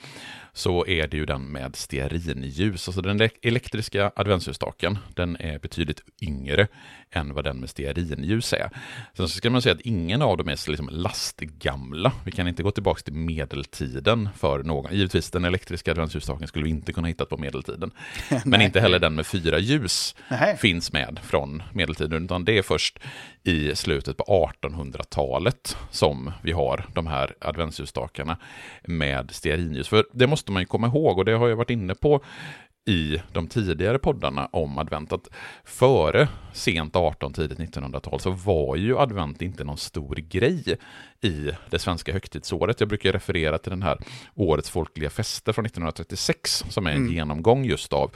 så 0.54 0.88
är 0.88 1.08
det 1.08 1.18
ju 1.18 1.26
den 1.26 1.42
med 1.42 1.76
stearinljus. 1.76 2.88
Alltså 2.88 3.02
den 3.02 3.30
elektriska 3.42 4.12
adventsljusstaken, 4.16 4.98
den 5.14 5.38
är 5.40 5.60
betydligt 5.60 6.02
yngre 6.22 6.68
än 7.12 7.34
vad 7.34 7.44
den 7.44 7.58
med 7.60 7.70
stearinljus 7.70 8.54
är. 8.54 8.70
Sen 9.14 9.28
så 9.28 9.38
ska 9.38 9.50
man 9.50 9.62
säga 9.62 9.76
att 9.76 9.82
ingen 9.82 10.22
av 10.22 10.38
dem 10.38 10.50
är 10.50 10.56
så 10.56 10.72
liksom 10.72 10.90
lastgamla. 10.92 12.12
Vi 12.26 12.32
kan 12.32 12.48
inte 12.48 12.64
gå 12.64 12.72
tillbaka 12.72 13.02
till 13.02 13.14
medeltiden 13.14 14.30
för 14.38 14.64
någon. 14.64 14.96
Givetvis 14.96 15.32
den 15.32 15.46
elektriska 15.46 15.92
adventsljusstaken 15.92 16.48
skulle 16.48 16.64
vi 16.64 16.70
inte 16.70 16.94
kunna 16.94 17.08
hitta 17.08 17.26
på 17.26 17.38
medeltiden. 17.38 17.92
Men 18.46 18.62
inte 18.62 18.80
heller 18.82 19.00
den 19.00 19.16
med 19.16 19.28
fyra 19.28 19.60
ljus 19.60 20.16
Nej. 20.28 20.58
finns 20.58 20.94
med 20.94 21.20
från 21.24 21.64
medeltiden, 21.74 22.26
utan 22.26 22.46
det 22.46 22.58
är 22.58 22.62
först 22.62 23.00
i 23.44 23.76
slutet 23.76 24.18
på 24.18 24.52
1800-talet 24.62 25.78
som 25.92 26.32
vi 26.42 26.52
har 26.52 26.86
de 26.94 27.08
här 27.08 27.36
adventsljusstakarna 27.42 28.38
med 28.84 29.32
stearinljus. 29.32 29.88
För 29.88 30.06
det 30.12 30.28
måste 30.28 30.52
man 30.52 30.62
ju 30.62 30.66
komma 30.66 30.88
ihåg 30.88 31.18
och 31.18 31.26
det 31.26 31.32
har 31.32 31.48
jag 31.48 31.56
varit 31.56 31.70
inne 31.70 31.96
på 31.96 32.22
i 32.86 33.22
de 33.34 33.48
tidigare 33.48 34.00
poddarna 34.00 34.50
om 34.52 34.78
advent 34.78 35.14
att 35.14 35.30
före 35.64 36.28
sent 36.54 36.96
18, 36.96 37.34
tidigt 37.34 37.60
1900-tal 37.60 38.20
så 38.20 38.30
var 38.30 38.76
ju 38.76 38.98
advent 38.98 39.42
inte 39.42 39.64
någon 39.64 39.78
stor 39.78 40.16
grej 40.16 40.78
i 41.22 41.52
det 41.70 41.80
svenska 41.80 42.14
högtidsåret. 42.14 42.80
Jag 42.80 42.90
brukar 42.90 43.12
referera 43.12 43.58
till 43.58 43.70
den 43.70 43.82
här 43.82 43.98
Årets 44.36 44.70
folkliga 44.70 45.10
fester 45.10 45.54
från 45.54 45.66
1936 45.66 46.66
som 46.70 46.88
är 46.88 46.92
en 46.92 46.98
mm. 46.98 47.14
genomgång 47.14 47.66
just 47.66 47.94
av 47.94 48.12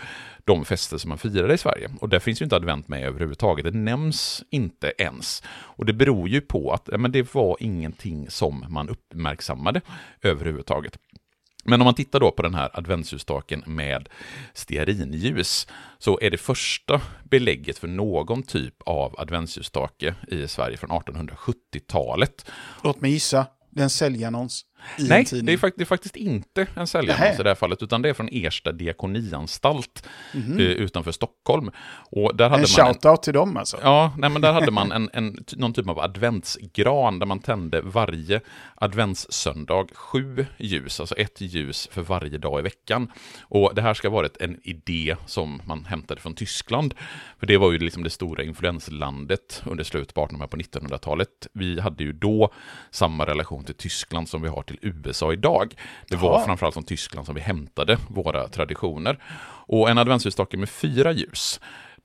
de 0.46 0.66
fester 0.66 0.98
som 0.98 1.10
man 1.10 1.18
firade 1.18 1.54
i 1.54 1.58
Sverige. 1.58 1.90
Och 2.02 2.10
där 2.10 2.20
finns 2.20 2.42
ju 2.42 2.44
inte 2.44 2.56
advent 2.56 2.88
med 2.88 3.04
överhuvudtaget. 3.04 3.66
Det 3.66 3.80
nämns 3.80 4.44
inte 4.50 4.94
ens. 4.98 5.44
Och 5.50 5.86
det 5.86 5.94
beror 5.94 6.30
ju 6.30 6.42
på 6.42 6.72
att 6.72 6.90
men 7.00 7.12
det 7.12 7.34
var 7.34 7.58
ingenting 7.60 8.30
som 8.30 8.66
man 8.70 8.90
uppmärksammade 8.90 9.82
överhuvudtaget. 10.22 10.98
Men 11.64 11.82
om 11.82 11.86
man 11.86 11.94
tittar 11.94 12.20
då 12.20 12.32
på 12.32 12.42
den 12.42 12.54
här 12.54 12.70
adventsljusstaken 12.74 13.64
med 13.66 14.10
stearinljus 14.54 15.68
så 15.98 16.20
är 16.22 16.30
det 16.30 16.38
första 16.38 17.02
belägget 17.24 17.78
för 17.78 17.88
någon 17.88 18.44
typ 18.44 18.76
av 18.86 19.20
adventsljusstake 19.20 20.16
i 20.28 20.48
Sverige 20.48 20.78
från 20.78 20.90
1870-talet. 20.90 22.46
Låt 22.84 23.02
mig 23.02 23.12
gissa, 23.12 23.46
det 23.70 23.82
är 23.84 23.88
säljannons. 24.98 25.32
Nej, 25.32 25.42
det 25.42 25.54
är, 25.54 25.58
fakt 25.58 25.78
det 25.78 25.84
är, 25.84 25.86
faktiskt 25.86 26.16
inte 26.16 26.68
en 26.76 26.88
säljannons 26.88 27.40
i 27.40 27.44
det 27.44 27.50
här 27.50 27.56
fallet, 27.56 27.84
utan 27.84 28.02
det 28.02 28.10
är 28.10 28.14
från 28.14 28.30
Ersta 28.32 28.72
diakonianstalt 28.72 30.08
mm 30.34 30.48
-hmm. 30.48 30.60
utanför 30.60 31.12
Stockholm. 31.12 31.72
Och 32.12 32.36
där 32.36 32.50
hade 32.50 32.64
en 32.64 32.68
shoutout 32.68 33.24
till 33.24 33.34
dem 33.34 33.58
alltså? 33.58 33.78
Ja, 33.84 34.14
nej, 34.18 34.30
men 34.30 34.42
där 34.42 34.54
hade 34.54 34.72
man 34.72 34.92
en, 34.92 35.10
en, 35.14 35.38
någon 35.56 35.74
typ 35.74 35.90
av 35.90 36.00
adventsgran 36.00 37.20
där 37.20 37.26
man 37.26 37.40
tände 37.40 37.82
varje 37.82 38.42
adventssöndag 38.76 39.86
sju 39.94 40.46
ljus, 40.58 41.00
alltså 41.00 41.16
ett 41.16 41.42
ljus 41.42 41.90
för 41.92 42.02
varje 42.02 42.38
dag 42.38 42.60
i 42.60 42.64
veckan. 42.64 43.12
Och 43.42 43.76
det 43.76 43.82
här 43.82 43.94
ska 43.94 44.08
ha 44.08 44.16
varit 44.16 44.38
en 44.38 44.60
idé 44.64 45.16
som 45.26 45.62
man 45.66 45.86
hämtade 45.86 46.22
från 46.22 46.34
Tyskland, 46.34 46.94
för 47.40 47.48
det 47.48 47.58
var 47.58 47.72
ju 47.72 47.78
liksom 47.78 48.04
det 48.04 48.10
stora 48.10 48.44
influenslandet 48.44 49.62
under 49.66 49.84
slutet 49.84 50.14
på 50.14 50.22
1800 50.22 50.48
på 50.48 50.58
1900-talet. 50.58 51.48
Vi 51.54 51.80
hade 51.80 52.04
ju 52.04 52.14
då 52.14 52.54
samma 52.92 53.26
relation 53.26 53.64
till 53.64 53.76
Tyskland 53.76 54.30
som 54.30 54.42
vi 54.42 54.48
har 54.48 54.64
till 54.70 54.80
USA 54.82 55.34
idag. 55.34 55.74
Det 56.08 56.16
var 56.16 56.36
Aha. 56.36 56.46
framförallt 56.46 56.74
från 56.74 56.84
Tyskland 56.84 57.26
som 57.26 57.36
vi 57.36 57.42
hämtade 57.42 57.98
våra 58.10 58.48
traditioner. 58.48 59.20
Och 59.68 59.90
en 59.90 59.98
adventsljusstake 59.98 60.58
med 60.58 60.70
fyra 60.70 61.12
ljus, 61.12 61.60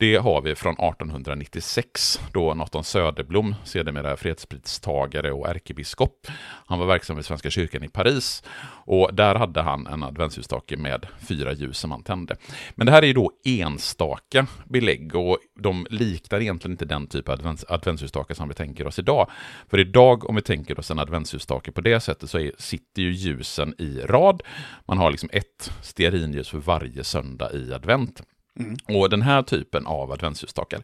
det 0.05 0.17
har 0.17 0.43
vi 0.43 0.55
från 0.55 0.73
1896 0.73 2.21
då 2.33 2.55
Nathan 2.55 2.85
Söderblom, 2.85 3.55
sedermera 3.65 4.17
fredspristagare 4.17 5.33
och 5.33 5.49
ärkebiskop, 5.49 6.27
han 6.67 6.79
var 6.79 6.87
verksam 6.87 7.17
vid 7.17 7.25
Svenska 7.25 7.51
kyrkan 7.51 7.85
i 7.85 7.89
Paris 7.89 8.43
och 8.87 9.15
där 9.15 9.35
hade 9.35 9.63
han 9.63 9.87
en 9.87 10.03
adventsljusstake 10.03 10.77
med 10.77 11.07
fyra 11.29 11.53
ljus 11.53 11.79
som 11.79 11.91
han 11.91 12.03
tände. 12.03 12.37
Men 12.75 12.87
det 12.87 12.93
här 12.93 13.03
är 13.03 13.07
ju 13.07 13.13
då 13.13 13.33
enstaka 13.45 14.47
belägg 14.65 15.15
och 15.15 15.39
de 15.61 15.87
liknar 15.91 16.41
egentligen 16.41 16.73
inte 16.73 16.85
den 16.85 17.07
typ 17.07 17.29
av 17.29 17.33
advents 17.33 17.65
adventsljusstakar 17.69 18.35
som 18.35 18.49
vi 18.49 18.55
tänker 18.55 18.87
oss 18.87 18.99
idag. 18.99 19.31
För 19.69 19.81
idag, 19.81 20.31
om 20.31 20.35
vi 20.35 20.43
tänker 20.43 20.79
oss 20.79 20.91
en 20.91 20.99
adventsljusstake 20.99 21.73
på 21.73 21.81
det 21.81 22.01
sättet, 22.01 22.31
så 22.31 22.39
är, 22.39 22.53
sitter 22.59 23.03
ju 23.03 23.13
ljusen 23.13 23.75
i 23.79 24.01
rad. 24.01 24.43
Man 24.87 24.99
har 24.99 25.11
liksom 25.11 25.29
ett 25.33 25.73
stearinljus 25.83 26.49
för 26.49 26.59
varje 26.59 27.05
söndag 27.05 27.53
i 27.53 27.73
advent. 27.73 28.23
Mm. 28.61 28.77
Och 28.89 29.11
den 29.11 29.23
här 29.23 29.43
typen 29.43 29.87
av 29.87 30.13
adventsljusstakar, 30.13 30.83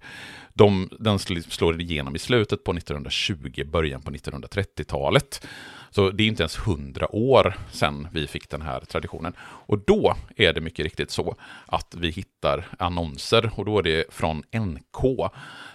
de, 0.55 0.89
den 0.99 1.19
slår 1.19 1.81
igenom 1.81 2.17
i 2.17 2.19
slutet 2.19 2.65
på 2.65 2.73
1920, 2.73 3.65
början 3.67 4.03
på 4.03 4.11
1930-talet. 4.11 5.47
Så 5.91 6.11
det 6.11 6.23
är 6.23 6.29
inte 6.29 6.43
ens 6.43 6.57
hundra 6.57 7.15
år 7.15 7.55
sedan 7.71 8.09
vi 8.13 8.27
fick 8.27 8.51
den 8.51 8.63
här 8.63 8.81
traditionen. 8.81 9.33
Och 9.41 9.79
då 9.79 10.17
är 10.37 10.53
det 10.53 10.61
mycket 10.61 10.85
riktigt 10.85 11.11
så 11.11 11.37
att 11.67 11.95
vi 11.99 12.11
hittar 12.11 12.67
annonser 12.79 13.51
och 13.55 13.65
då 13.65 13.79
är 13.79 13.83
det 13.83 14.05
från 14.11 14.43
NK 14.53 15.31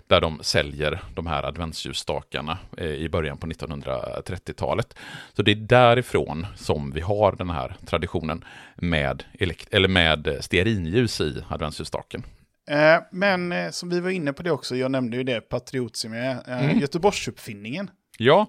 där 0.08 0.22
de 0.22 0.40
säljer 0.44 1.04
de 1.16 1.28
här 1.28 1.44
adventsljusstakarna 1.44 2.58
eh, 2.78 2.88
i 2.88 3.10
början 3.10 3.38
på 3.38 3.48
1930-talet. 3.48 4.96
Så 5.34 5.42
det 5.42 5.52
är 5.52 5.56
därifrån 5.56 6.48
som 6.56 6.92
vi 6.92 7.02
har 7.02 7.32
den 7.32 7.50
här 7.50 7.76
traditionen 7.86 8.44
med, 8.76 9.24
eller 9.72 9.88
med 9.88 10.38
stearinljus 10.42 11.22
i 11.22 11.44
adventsljusstaken. 11.50 12.24
Eh, 12.70 12.98
men 13.12 13.52
eh, 13.52 13.70
som 13.72 13.90
vi 13.90 14.00
var 14.00 14.10
inne 14.10 14.34
på 14.34 14.44
det 14.44 14.52
också, 14.52 14.76
jag 14.76 14.92
nämnde 14.92 15.18
ju 15.18 15.24
det, 15.24 15.42
Patriotime, 15.42 16.38
mm. 16.48 16.80
Göteborgsuppfinningen. 16.80 17.90
Ja, 18.18 18.48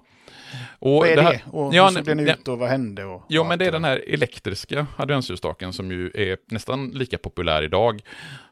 och 0.79 0.91
vad 0.91 1.07
är 1.09 1.15
det? 1.15 1.21
Här, 1.21 1.41
Och 1.51 1.75
ja, 1.75 1.87
hur 1.87 1.95
såg 1.95 2.05
den 2.05 2.19
ut 2.19 2.47
och 2.47 2.59
vad 2.59 2.69
hände? 2.69 3.05
Och, 3.05 3.23
jo, 3.29 3.43
men 3.43 3.59
det 3.59 3.65
är 3.65 3.71
den 3.71 3.83
här 3.83 4.03
elektriska 4.07 4.87
adventsljusstaken 4.97 5.73
som 5.73 5.91
ju 5.91 6.11
är 6.13 6.37
nästan 6.45 6.89
lika 6.89 7.17
populär 7.17 7.63
idag 7.63 8.01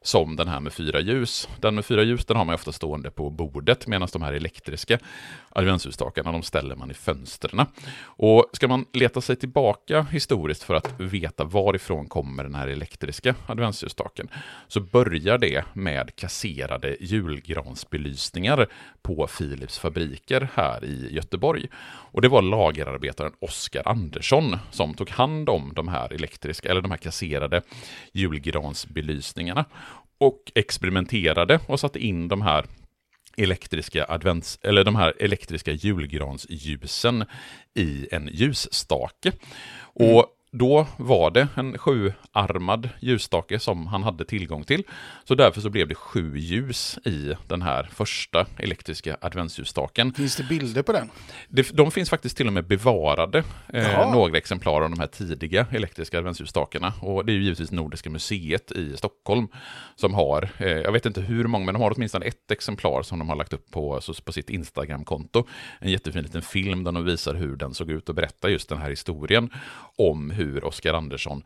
som 0.01 0.35
den 0.35 0.47
här 0.47 0.59
med 0.59 0.73
fyra 0.73 0.99
ljus. 0.99 1.49
Den 1.61 1.75
med 1.75 1.85
fyra 1.85 2.03
ljus 2.03 2.25
den 2.25 2.37
har 2.37 2.45
man 2.45 2.55
ofta 2.55 2.71
stående 2.71 3.11
på 3.11 3.29
bordet 3.29 3.87
medan 3.87 4.07
de 4.13 4.21
här 4.21 4.33
elektriska 4.33 4.99
adventsljusstakarna 5.49 6.31
de 6.31 6.43
ställer 6.43 6.75
man 6.75 6.91
i 6.91 6.93
fönstren. 6.93 7.65
Och 8.03 8.49
ska 8.53 8.67
man 8.67 8.85
leta 8.93 9.21
sig 9.21 9.35
tillbaka 9.35 10.01
historiskt 10.01 10.63
för 10.63 10.73
att 10.75 10.99
veta 10.99 11.43
varifrån 11.43 12.07
kommer 12.07 12.43
den 12.43 12.55
här 12.55 12.67
elektriska 12.67 13.35
adventsljusstaken 13.47 14.29
så 14.67 14.79
börjar 14.79 15.37
det 15.37 15.63
med 15.73 16.15
kasserade 16.15 16.97
julgransbelysningar 16.99 18.67
på 19.01 19.27
Philips 19.27 19.79
fabriker 19.79 20.49
här 20.53 20.85
i 20.85 21.04
Göteborg. 21.11 21.67
Och 22.11 22.21
det 22.21 22.27
var 22.27 22.41
lagerarbetaren 22.41 23.33
Oskar 23.39 23.87
Andersson 23.87 24.57
som 24.71 24.93
tog 24.93 25.09
hand 25.09 25.49
om 25.49 25.73
de 25.75 25.87
här 25.87 26.13
elektriska, 26.13 26.69
eller 26.69 26.81
de 26.81 26.91
här 26.91 26.97
kasserade 26.97 27.61
julgransbelysningarna 28.13 29.65
och 30.17 30.51
experimenterade 30.55 31.59
och 31.67 31.79
satte 31.79 31.99
in 31.99 32.27
de 32.27 32.41
här 32.41 32.65
elektriska 33.37 34.05
advents, 34.09 34.59
eller 34.61 34.83
de 34.83 34.95
här 34.95 35.13
elektriska 35.19 35.71
julgransljusen 35.71 37.25
i 37.75 38.07
en 38.11 38.29
ljusstake. 38.33 39.31
Mm. 39.99 40.15
Och 40.15 40.34
då 40.57 40.87
var 40.97 41.31
det 41.31 41.47
en 41.55 41.77
sjuarmad 41.77 42.89
ljusstake 42.99 43.59
som 43.59 43.87
han 43.87 44.03
hade 44.03 44.25
tillgång 44.25 44.63
till. 44.63 44.83
Så 45.23 45.35
därför 45.35 45.61
så 45.61 45.69
blev 45.69 45.87
det 45.87 45.95
sju 45.95 46.37
ljus 46.37 46.99
i 47.05 47.33
den 47.47 47.61
här 47.61 47.89
första 47.93 48.45
elektriska 48.57 49.17
adventsljusstaken. 49.21 50.13
Finns 50.13 50.35
det 50.35 50.43
bilder 50.43 50.81
på 50.81 50.91
den? 50.91 51.09
Det, 51.49 51.69
de 51.73 51.91
finns 51.91 52.09
faktiskt 52.09 52.37
till 52.37 52.47
och 52.47 52.53
med 52.53 52.67
bevarade, 52.67 53.43
eh, 53.73 54.11
några 54.11 54.37
exemplar 54.37 54.81
av 54.81 54.89
de 54.89 54.99
här 54.99 55.07
tidiga 55.07 55.67
elektriska 55.71 56.17
adventsljusstakarna. 56.17 56.93
Och 57.01 57.25
det 57.25 57.31
är 57.31 57.35
ju 57.35 57.43
givetvis 57.43 57.71
Nordiska 57.71 58.09
museet 58.09 58.71
i 58.71 58.97
Stockholm 58.97 59.47
som 59.95 60.13
har, 60.13 60.49
eh, 60.57 60.67
jag 60.67 60.91
vet 60.91 61.05
inte 61.05 61.21
hur 61.21 61.47
många, 61.47 61.65
men 61.65 61.73
de 61.73 61.81
har 61.81 61.93
åtminstone 61.95 62.25
ett 62.25 62.51
exemplar 62.51 63.01
som 63.01 63.19
de 63.19 63.29
har 63.29 63.35
lagt 63.35 63.53
upp 63.53 63.71
på, 63.71 64.01
så, 64.01 64.13
på 64.13 64.31
sitt 64.31 64.49
Instagramkonto. 64.49 65.47
En 65.79 65.91
jättefin 65.91 66.23
liten 66.23 66.41
film 66.41 66.83
där 66.83 66.91
de 66.91 67.05
visar 67.05 67.33
hur 67.33 67.55
den 67.55 67.73
såg 67.73 67.91
ut 67.91 68.09
och 68.09 68.15
berättar 68.15 68.49
just 68.49 68.69
den 68.69 68.77
här 68.77 68.89
historien 68.89 69.49
om 69.97 70.31
hur 70.31 70.44
hur 70.45 70.65
Oskar 70.65 70.93
Andersson 70.93 71.43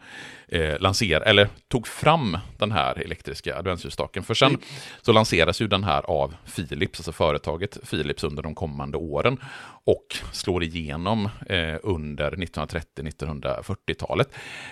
eh, 0.47 0.79
lanser, 0.79 1.21
eller 1.21 1.49
tog 1.67 1.87
fram 1.87 2.37
den 2.57 2.71
här 2.71 3.01
elektriska 3.05 3.57
adventsljusstaken. 3.57 4.23
För 4.23 4.33
sen 4.33 4.49
mm. 4.49 4.61
så 5.01 5.11
lanseras 5.11 5.61
ju 5.61 5.67
den 5.67 5.83
här 5.83 6.01
av 6.01 6.35
Philips, 6.55 6.99
alltså 6.99 7.11
företaget 7.11 7.89
Philips 7.89 8.23
under 8.23 8.43
de 8.43 8.55
kommande 8.55 8.97
åren 8.97 9.37
och 9.89 10.17
slår 10.31 10.63
igenom 10.63 11.29
eh, 11.45 11.75
under 11.83 12.31
1930-1940-talet. 12.31 14.29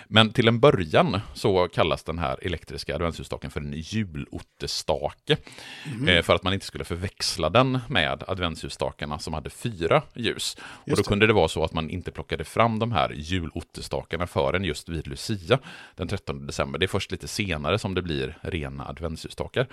Men 0.08 0.34
till 0.34 0.48
en 0.48 0.60
början 0.60 1.20
så 1.34 1.68
kallas 1.68 2.04
den 2.04 2.20
här 2.20 2.38
elektriska 2.42 2.96
adventsljusstaken 2.96 3.52
för 3.52 3.60
en 3.60 3.74
julotterstake. 3.76 5.38
Mm. 5.86 6.08
Eh, 6.08 6.22
för 6.22 6.36
att 6.36 6.44
man 6.44 6.54
inte 6.54 6.66
skulle 6.66 6.84
förväxla 6.84 7.50
den 7.50 7.80
med 7.90 8.24
adventsljusstakarna 8.28 9.20
som 9.20 9.34
hade 9.34 9.50
fyra 9.50 10.02
ljus. 10.16 10.58
och 10.92 10.98
då 10.98 11.04
kunde 11.04 11.28
det 11.28 11.34
vara 11.34 11.48
så 11.48 11.64
att 11.64 11.74
man 11.74 11.90
inte 11.90 12.12
plockade 12.12 12.44
fram 12.44 12.80
de 12.80 12.92
här 12.92 13.14
julotterstakarna 13.16 14.28
förrän 14.28 14.64
just 14.64 14.90
vid 14.90 15.08
Lucia 15.08 15.60
den 15.96 16.08
13 16.08 16.48
december. 16.48 16.80
Det 16.80 16.86
är 16.86 16.88
först 16.88 17.12
lite 17.12 17.28
senare 17.28 17.80
som 17.80 17.94
det 17.94 18.02
blir 18.02 18.38
rena 18.42 18.88
adventsljusstakar. 18.88 19.68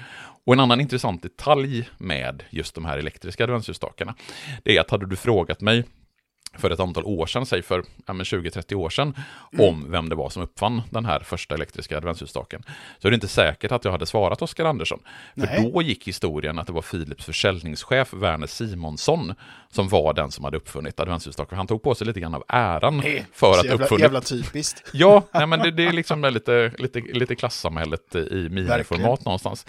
Och 0.45 0.53
en 0.53 0.61
annan 0.61 0.81
intressant 0.81 1.23
detalj 1.23 1.89
med 1.99 2.43
just 2.51 2.75
de 2.75 2.85
här 2.85 2.99
elektriska 2.99 3.45
adventsljusstakarna, 3.45 4.15
det 4.63 4.77
är 4.77 4.81
att 4.81 4.91
hade 4.91 5.07
du 5.07 5.17
frågat 5.17 5.34
frågat 5.35 5.61
mig 5.61 5.85
för 6.59 6.71
ett 6.71 6.81
antal 6.81 7.05
år 7.05 7.27
sedan, 7.27 7.47
säg 7.47 7.63
för 7.63 7.85
ja, 8.07 8.15
20-30 8.15 8.75
år 8.75 8.91
sedan, 8.91 9.15
mm. 9.53 9.69
om 9.69 9.91
vem 9.91 10.09
det 10.09 10.15
var 10.15 10.31
som 10.31 10.43
uppfann 10.43 10.83
den 10.91 11.05
här 11.05 11.21
första 11.21 11.55
elektriska 11.55 11.97
adventsljusstaken. 11.97 12.63
Så 12.99 13.09
är 13.09 13.11
det 13.11 13.15
inte 13.15 13.29
säkert 13.29 13.73
att 13.73 13.85
jag 13.85 13.93
hade 13.93 14.07
svarat 14.07 14.43
Oskar 14.43 14.65
Andersson. 14.65 14.99
För 15.35 15.47
Nej. 15.47 15.71
då 15.73 15.83
gick 15.83 16.09
historien 16.09 16.59
att 16.59 16.67
det 16.67 16.73
var 16.73 16.83
Philips 16.83 17.25
försäljningschef 17.25 18.13
Werner 18.13 18.47
Simonsson 18.47 19.35
som 19.75 19.89
var 19.89 20.15
den 20.15 20.31
som 20.31 20.45
hade 20.45 20.57
uppfunnit 20.57 21.01
adventsljusstaken. 21.01 21.59
Han 21.59 21.67
tog 21.67 21.83
på 21.83 21.95
sig 21.95 22.07
lite 22.07 22.21
grann 22.21 22.35
av 22.35 22.45
äran 22.49 22.97
Nej, 22.97 23.27
för 23.33 23.51
att 23.51 23.65
jävla, 23.65 23.85
uppfunnit... 23.85 24.03
Jävla 24.03 24.21
typiskt. 24.21 24.83
Ja, 24.93 25.23
nej, 25.33 25.47
men 25.47 25.59
det, 25.59 25.71
det 25.71 25.87
är 25.87 25.93
liksom 25.93 26.23
lite, 26.25 26.73
lite, 26.79 27.01
lite 27.01 27.35
klassamhället 27.35 28.15
i 28.15 28.49
miniformat 28.51 29.25
någonstans. 29.25 29.67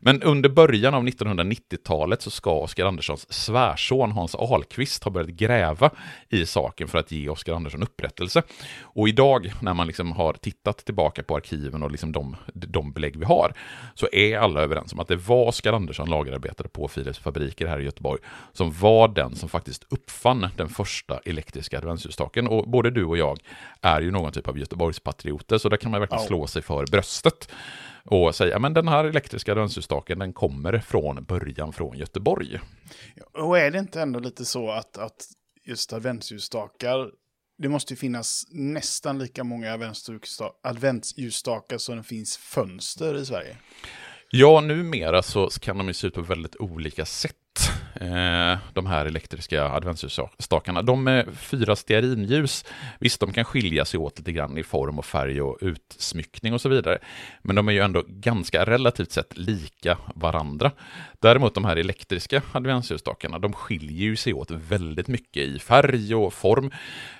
Men 0.00 0.22
under 0.22 0.48
början 0.48 0.94
av 0.94 1.04
1990-talet 1.04 2.22
så 2.22 2.30
ska 2.30 2.50
Oskar 2.50 2.86
Anderssons 2.86 3.32
svärson 3.32 4.12
Hans 4.12 4.34
Ahlqvist 4.34 5.04
ha 5.04 5.10
börjat 5.10 5.30
gräva 5.30 5.90
i 6.28 6.46
saken 6.46 6.88
för 6.88 6.98
att 6.98 7.12
ge 7.12 7.28
Oskar 7.28 7.54
Andersson 7.54 7.82
upprättelse. 7.82 8.42
Och 8.82 9.08
idag, 9.08 9.52
när 9.62 9.74
man 9.74 9.86
liksom 9.86 10.12
har 10.12 10.32
tittat 10.32 10.84
tillbaka 10.84 11.22
på 11.22 11.36
arkiven 11.36 11.82
och 11.82 11.90
liksom 11.90 12.12
de, 12.12 12.36
de 12.54 12.92
belägg 12.92 13.16
vi 13.16 13.24
har, 13.24 13.52
så 13.94 14.08
är 14.12 14.38
alla 14.38 14.60
överens 14.60 14.92
om 14.92 15.00
att 15.00 15.08
det 15.08 15.16
var 15.16 15.46
Oskar 15.46 15.72
Andersson, 15.72 16.10
lagerarbetare 16.10 16.68
på 16.68 16.88
Philips 16.88 17.18
fabriker 17.18 17.66
här 17.66 17.80
i 17.80 17.84
Göteborg, 17.84 18.20
som 18.52 18.72
var 18.72 19.08
den 19.08 19.36
som 19.36 19.48
faktiskt 19.48 19.86
uppfann 19.88 20.48
den 20.56 20.68
första 20.68 21.18
elektriska 21.24 21.78
adventsljusstaken. 21.78 22.48
Och 22.48 22.68
både 22.68 22.90
du 22.90 23.04
och 23.04 23.18
jag 23.18 23.38
är 23.80 24.00
ju 24.00 24.10
någon 24.10 24.32
typ 24.32 24.48
av 24.48 24.58
Göteborgspatrioter, 24.58 25.58
så 25.58 25.68
där 25.68 25.76
kan 25.76 25.90
man 25.90 26.00
verkligen 26.00 26.24
slå 26.24 26.46
sig 26.46 26.62
för 26.62 26.86
bröstet 26.86 27.48
och 28.04 28.34
säga 28.34 28.58
men 28.58 28.74
den 28.74 28.88
här 28.88 29.04
elektriska 29.04 29.52
adventsljusstaken 29.52 30.18
den 30.18 30.32
kommer 30.32 30.78
från 30.78 31.24
början 31.24 31.72
från 31.72 31.96
Göteborg. 31.96 32.60
Och 33.32 33.58
är 33.58 33.70
det 33.70 33.78
inte 33.78 34.02
ändå 34.02 34.18
lite 34.20 34.44
så 34.44 34.70
att, 34.70 34.98
att 34.98 35.26
just 35.64 35.92
adventsljusstakar, 35.92 37.10
det 37.58 37.68
måste 37.68 37.92
ju 37.92 37.96
finnas 37.96 38.44
nästan 38.50 39.18
lika 39.18 39.44
många 39.44 39.72
adventsljusstakar 40.62 41.78
som 41.78 41.96
det 41.96 42.02
finns 42.02 42.36
fönster 42.36 43.14
i 43.14 43.26
Sverige? 43.26 43.56
Ja, 44.30 44.60
numera 44.60 45.22
så 45.22 45.48
kan 45.60 45.78
de 45.78 45.88
ju 45.88 45.94
se 45.94 46.06
ut 46.06 46.14
på 46.14 46.22
väldigt 46.22 46.56
olika 46.56 47.06
sätt 47.06 47.36
Eh, 48.00 48.58
de 48.72 48.86
här 48.86 49.06
elektriska 49.06 49.64
adventsljusstakarna. 49.64 50.82
De 50.82 51.04
med 51.04 51.28
fyra 51.36 51.76
stearinljus, 51.76 52.64
visst 52.98 53.20
de 53.20 53.32
kan 53.32 53.44
skilja 53.44 53.84
sig 53.84 54.00
åt 54.00 54.18
lite 54.18 54.32
grann 54.32 54.58
i 54.58 54.62
form 54.62 54.98
och 54.98 55.04
färg 55.04 55.42
och 55.42 55.58
utsmyckning 55.60 56.54
och 56.54 56.60
så 56.60 56.68
vidare. 56.68 56.98
Men 57.42 57.56
de 57.56 57.68
är 57.68 57.72
ju 57.72 57.80
ändå 57.80 58.04
ganska 58.08 58.64
relativt 58.64 59.12
sett 59.12 59.38
lika 59.38 59.98
varandra. 60.14 60.70
Däremot 61.20 61.54
de 61.54 61.64
här 61.64 61.76
elektriska 61.76 62.42
adventsljusstakarna, 62.52 63.38
de 63.38 63.52
skiljer 63.52 64.04
ju 64.04 64.16
sig 64.16 64.34
åt 64.34 64.50
väldigt 64.50 65.08
mycket 65.08 65.42
i 65.42 65.58
färg 65.58 66.14
och 66.14 66.34
form. 66.34 66.70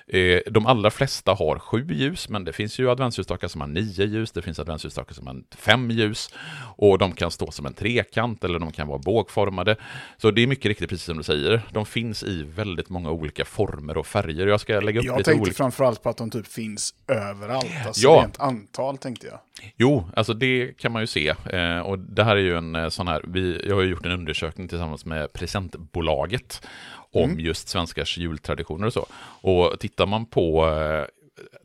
Eh, 0.07 0.39
de 0.51 0.65
allra 0.65 0.91
flesta 0.91 1.33
har 1.33 1.59
sju 1.59 1.87
ljus, 1.93 2.29
men 2.29 2.43
det 2.43 2.53
finns 2.53 2.79
ju 2.79 2.89
adventsljusstakar 2.89 3.47
som 3.47 3.61
har 3.61 3.67
nio 3.67 4.05
ljus, 4.05 4.31
det 4.31 4.41
finns 4.41 4.59
adventsljusstakar 4.59 5.13
som 5.13 5.27
har 5.27 5.41
fem 5.57 5.91
ljus, 5.91 6.29
och 6.77 6.97
de 6.97 7.11
kan 7.11 7.31
stå 7.31 7.51
som 7.51 7.65
en 7.65 7.73
trekant 7.73 8.43
eller 8.43 8.59
de 8.59 8.71
kan 8.71 8.87
vara 8.87 8.99
bågformade. 8.99 9.75
Så 10.17 10.31
det 10.31 10.43
är 10.43 10.47
mycket 10.47 10.64
riktigt 10.69 10.89
precis 10.89 11.05
som 11.05 11.17
du 11.17 11.23
säger, 11.23 11.61
de 11.71 11.85
finns 11.85 12.23
i 12.23 12.43
väldigt 12.43 12.89
många 12.89 13.11
olika 13.11 13.45
former 13.45 13.97
och 13.97 14.07
färger. 14.07 14.47
Jag 14.47 14.59
ska 14.59 14.79
lägga 14.79 14.99
upp 14.99 15.05
jag 15.05 15.17
lite 15.17 15.31
tänkte 15.31 15.41
olika... 15.41 15.55
framförallt 15.57 16.03
på 16.03 16.09
att 16.09 16.17
de 16.17 16.31
typ 16.31 16.47
finns 16.47 16.93
överallt, 17.07 17.67
alltså 17.85 18.07
Ja. 18.07 18.21
rent 18.21 18.39
antal 18.39 18.97
tänkte 18.97 19.27
jag. 19.27 19.39
Jo, 19.77 20.09
alltså 20.15 20.33
det 20.33 20.77
kan 20.77 20.91
man 20.91 21.01
ju 21.01 21.07
se. 21.07 21.29
Eh, 21.29 21.79
och 21.79 21.99
det 21.99 22.23
här 22.23 22.35
är 22.35 22.41
ju 22.41 22.57
en 22.57 22.75
eh, 22.75 22.89
sån 22.89 23.07
här, 23.07 23.21
vi, 23.27 23.61
jag 23.67 23.75
har 23.75 23.81
ju 23.81 23.89
gjort 23.89 24.05
en 24.05 24.11
undersökning 24.11 24.67
tillsammans 24.67 25.05
med 25.05 25.33
presentbolaget 25.33 26.67
om 27.11 27.39
just 27.39 27.67
svenskars 27.67 28.17
jultraditioner 28.17 28.87
och 28.87 28.93
så. 28.93 29.05
Och 29.41 29.79
tittar 29.79 30.05
man 30.05 30.25
på 30.25 30.67
eh, 30.67 31.05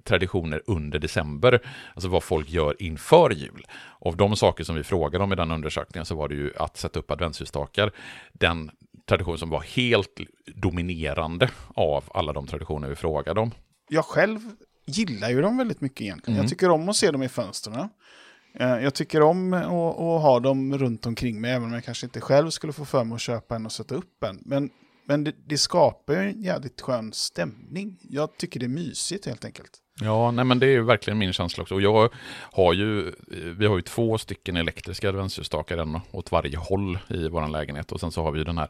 traditioner 0.04 0.62
under 0.66 0.98
december, 0.98 1.60
alltså 1.94 2.08
vad 2.08 2.22
folk 2.22 2.50
gör 2.50 2.82
inför 2.82 3.30
jul. 3.30 3.66
Av 3.98 4.16
de 4.16 4.36
saker 4.36 4.64
som 4.64 4.74
vi 4.76 4.82
frågade 4.82 5.24
om 5.24 5.32
i 5.32 5.36
den 5.36 5.50
undersökningen 5.50 6.06
så 6.06 6.14
var 6.14 6.28
det 6.28 6.34
ju 6.34 6.52
att 6.56 6.76
sätta 6.76 6.98
upp 6.98 7.10
adventsljusstakar, 7.10 7.90
den 8.32 8.70
tradition 9.10 9.38
som 9.38 9.50
var 9.50 9.60
helt 9.60 10.20
dominerande 10.54 11.50
av 11.74 12.04
alla 12.14 12.32
de 12.32 12.46
traditioner 12.46 12.88
vi 12.88 12.96
frågade 12.96 13.40
om. 13.40 13.50
Jag 13.88 14.04
själv 14.04 14.40
gillar 14.86 15.30
ju 15.30 15.42
dem 15.42 15.56
väldigt 15.56 15.80
mycket 15.80 16.00
egentligen. 16.00 16.34
Mm. 16.36 16.44
Jag 16.44 16.50
tycker 16.50 16.70
om 16.70 16.88
att 16.88 16.96
se 16.96 17.10
dem 17.10 17.22
i 17.22 17.28
fönstren. 17.28 17.88
Eh, 18.54 18.78
Jag 18.78 18.94
tycker 18.94 19.22
om 19.22 19.52
att, 19.52 19.64
att 19.66 20.22
ha 20.22 20.40
dem 20.40 20.78
runt 20.78 21.06
omkring 21.06 21.40
mig, 21.40 21.50
även 21.52 21.64
om 21.68 21.72
jag 21.72 21.84
kanske 21.84 22.06
inte 22.06 22.20
själv 22.20 22.50
skulle 22.50 22.72
få 22.72 22.84
för 22.84 23.04
mig 23.04 23.14
att 23.14 23.20
köpa 23.20 23.56
en 23.56 23.66
och 23.66 23.72
sätta 23.72 23.94
upp 23.94 24.24
en. 24.24 24.38
Men, 24.44 24.70
men 25.06 25.24
det, 25.24 25.34
det 25.46 25.58
skapar 25.58 26.14
ju 26.14 26.20
en 26.30 26.42
jävligt 26.42 26.80
skön 26.80 27.12
stämning. 27.12 27.98
Jag 28.02 28.36
tycker 28.36 28.60
det 28.60 28.66
är 28.66 28.68
mysigt 28.68 29.26
helt 29.26 29.44
enkelt. 29.44 29.70
Ja, 30.02 30.30
nej 30.30 30.44
men 30.44 30.58
det 30.58 30.66
är 30.66 30.70
ju 30.70 30.82
verkligen 30.82 31.18
min 31.18 31.32
känsla 31.32 31.62
också. 31.62 31.74
Och 31.74 31.80
jag 31.80 32.08
har 32.52 32.72
ju, 32.72 33.08
eh, 33.08 33.12
vi 33.58 33.66
har 33.66 33.76
ju 33.76 33.82
två 33.82 34.18
stycken 34.18 34.56
elektriska 34.56 35.08
adventsljusstakar, 35.08 35.78
en 35.78 36.00
åt 36.10 36.32
varje 36.32 36.56
håll 36.56 36.98
i 37.08 37.28
vår 37.28 37.48
lägenhet. 37.48 37.92
Och 37.92 38.00
sen 38.00 38.10
så 38.10 38.22
har 38.22 38.32
vi 38.32 38.38
ju 38.38 38.44
den 38.44 38.58
här 38.58 38.68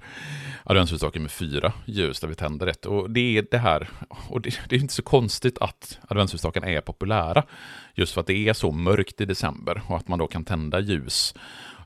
adventsljusstaken 0.65 1.23
med 1.23 1.31
fyra 1.31 1.73
ljus 1.85 2.21
där 2.21 2.29
vi 2.29 2.35
tänder 2.35 2.67
ett. 2.67 2.87
Och 2.87 3.11
det 3.11 3.39
är 3.39 3.47
det 3.51 3.59
här, 3.59 3.89
och 4.29 4.41
det, 4.41 4.61
det 4.69 4.77
är 4.77 4.81
inte 4.81 4.95
så 4.95 5.03
konstigt 5.03 5.59
att 5.59 5.99
adventsljusstakarna 6.09 6.67
är 6.67 6.81
populära. 6.81 7.43
Just 7.95 8.15
för 8.15 8.21
att 8.21 8.27
det 8.27 8.49
är 8.49 8.53
så 8.53 8.73
mörkt 8.73 9.21
i 9.21 9.25
december 9.25 9.83
och 9.89 9.97
att 9.97 10.09
man 10.09 10.19
då 10.19 10.27
kan 10.27 10.45
tända 10.45 10.81
ljus 10.81 11.35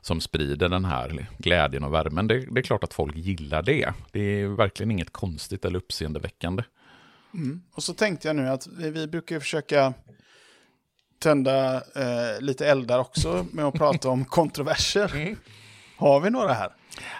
som 0.01 0.21
sprider 0.21 0.69
den 0.69 0.85
här 0.85 1.27
glädjen 1.37 1.83
och 1.83 1.93
värmen. 1.93 2.27
Det, 2.27 2.39
det 2.51 2.59
är 2.59 2.63
klart 2.63 2.83
att 2.83 2.93
folk 2.93 3.15
gillar 3.15 3.63
det. 3.63 3.93
Det 4.11 4.41
är 4.41 4.47
verkligen 4.47 4.91
inget 4.91 5.13
konstigt 5.13 5.65
eller 5.65 5.77
uppseendeväckande. 5.77 6.63
Och 7.71 7.83
så 7.83 7.93
tänkte 7.93 8.27
jag 8.27 8.35
nu 8.35 8.49
att 8.49 8.67
vi, 8.67 8.89
vi 8.89 9.07
brukar 9.07 9.39
försöka 9.39 9.93
tända 11.19 11.75
eh, 11.75 12.41
lite 12.41 12.67
eldar 12.67 12.99
också 12.99 13.45
med 13.51 13.65
att 13.65 13.73
prata 13.77 14.09
om 14.09 14.25
kontroverser. 14.25 15.35
Har 15.97 16.19
vi 16.19 16.29
några 16.29 16.53
här? 16.53 16.69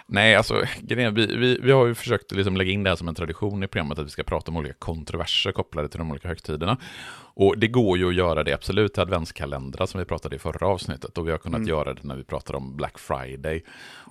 Nej, 0.06 0.34
alltså 0.34 0.62
grejen, 0.80 1.14
vi, 1.14 1.26
vi, 1.26 1.58
vi 1.62 1.72
har 1.72 1.86
ju 1.86 1.94
försökt 1.94 2.32
liksom 2.32 2.56
lägga 2.56 2.70
in 2.70 2.82
det 2.82 2.90
här 2.90 2.96
som 2.96 3.08
en 3.08 3.14
tradition 3.14 3.62
i 3.62 3.68
programmet 3.68 3.98
att 3.98 4.06
vi 4.06 4.10
ska 4.10 4.22
prata 4.22 4.50
om 4.50 4.56
olika 4.56 4.74
kontroverser 4.74 5.52
kopplade 5.52 5.88
till 5.88 5.98
de 5.98 6.10
olika 6.10 6.28
högtiderna. 6.28 6.78
Och 7.38 7.58
det 7.58 7.68
går 7.68 7.98
ju 7.98 8.08
att 8.08 8.14
göra 8.14 8.44
det 8.44 8.52
absolut 8.52 8.92
till 8.92 9.02
adventskalendrar 9.02 9.86
som 9.86 9.98
vi 9.98 10.04
pratade 10.04 10.36
i 10.36 10.38
förra 10.38 10.66
avsnittet 10.66 11.18
och 11.18 11.26
vi 11.26 11.30
har 11.30 11.38
kunnat 11.38 11.66
göra 11.66 11.94
det 11.94 12.02
när 12.02 12.16
vi 12.16 12.24
pratade 12.24 12.56
om 12.58 12.76
Black 12.76 12.98
Friday 12.98 13.64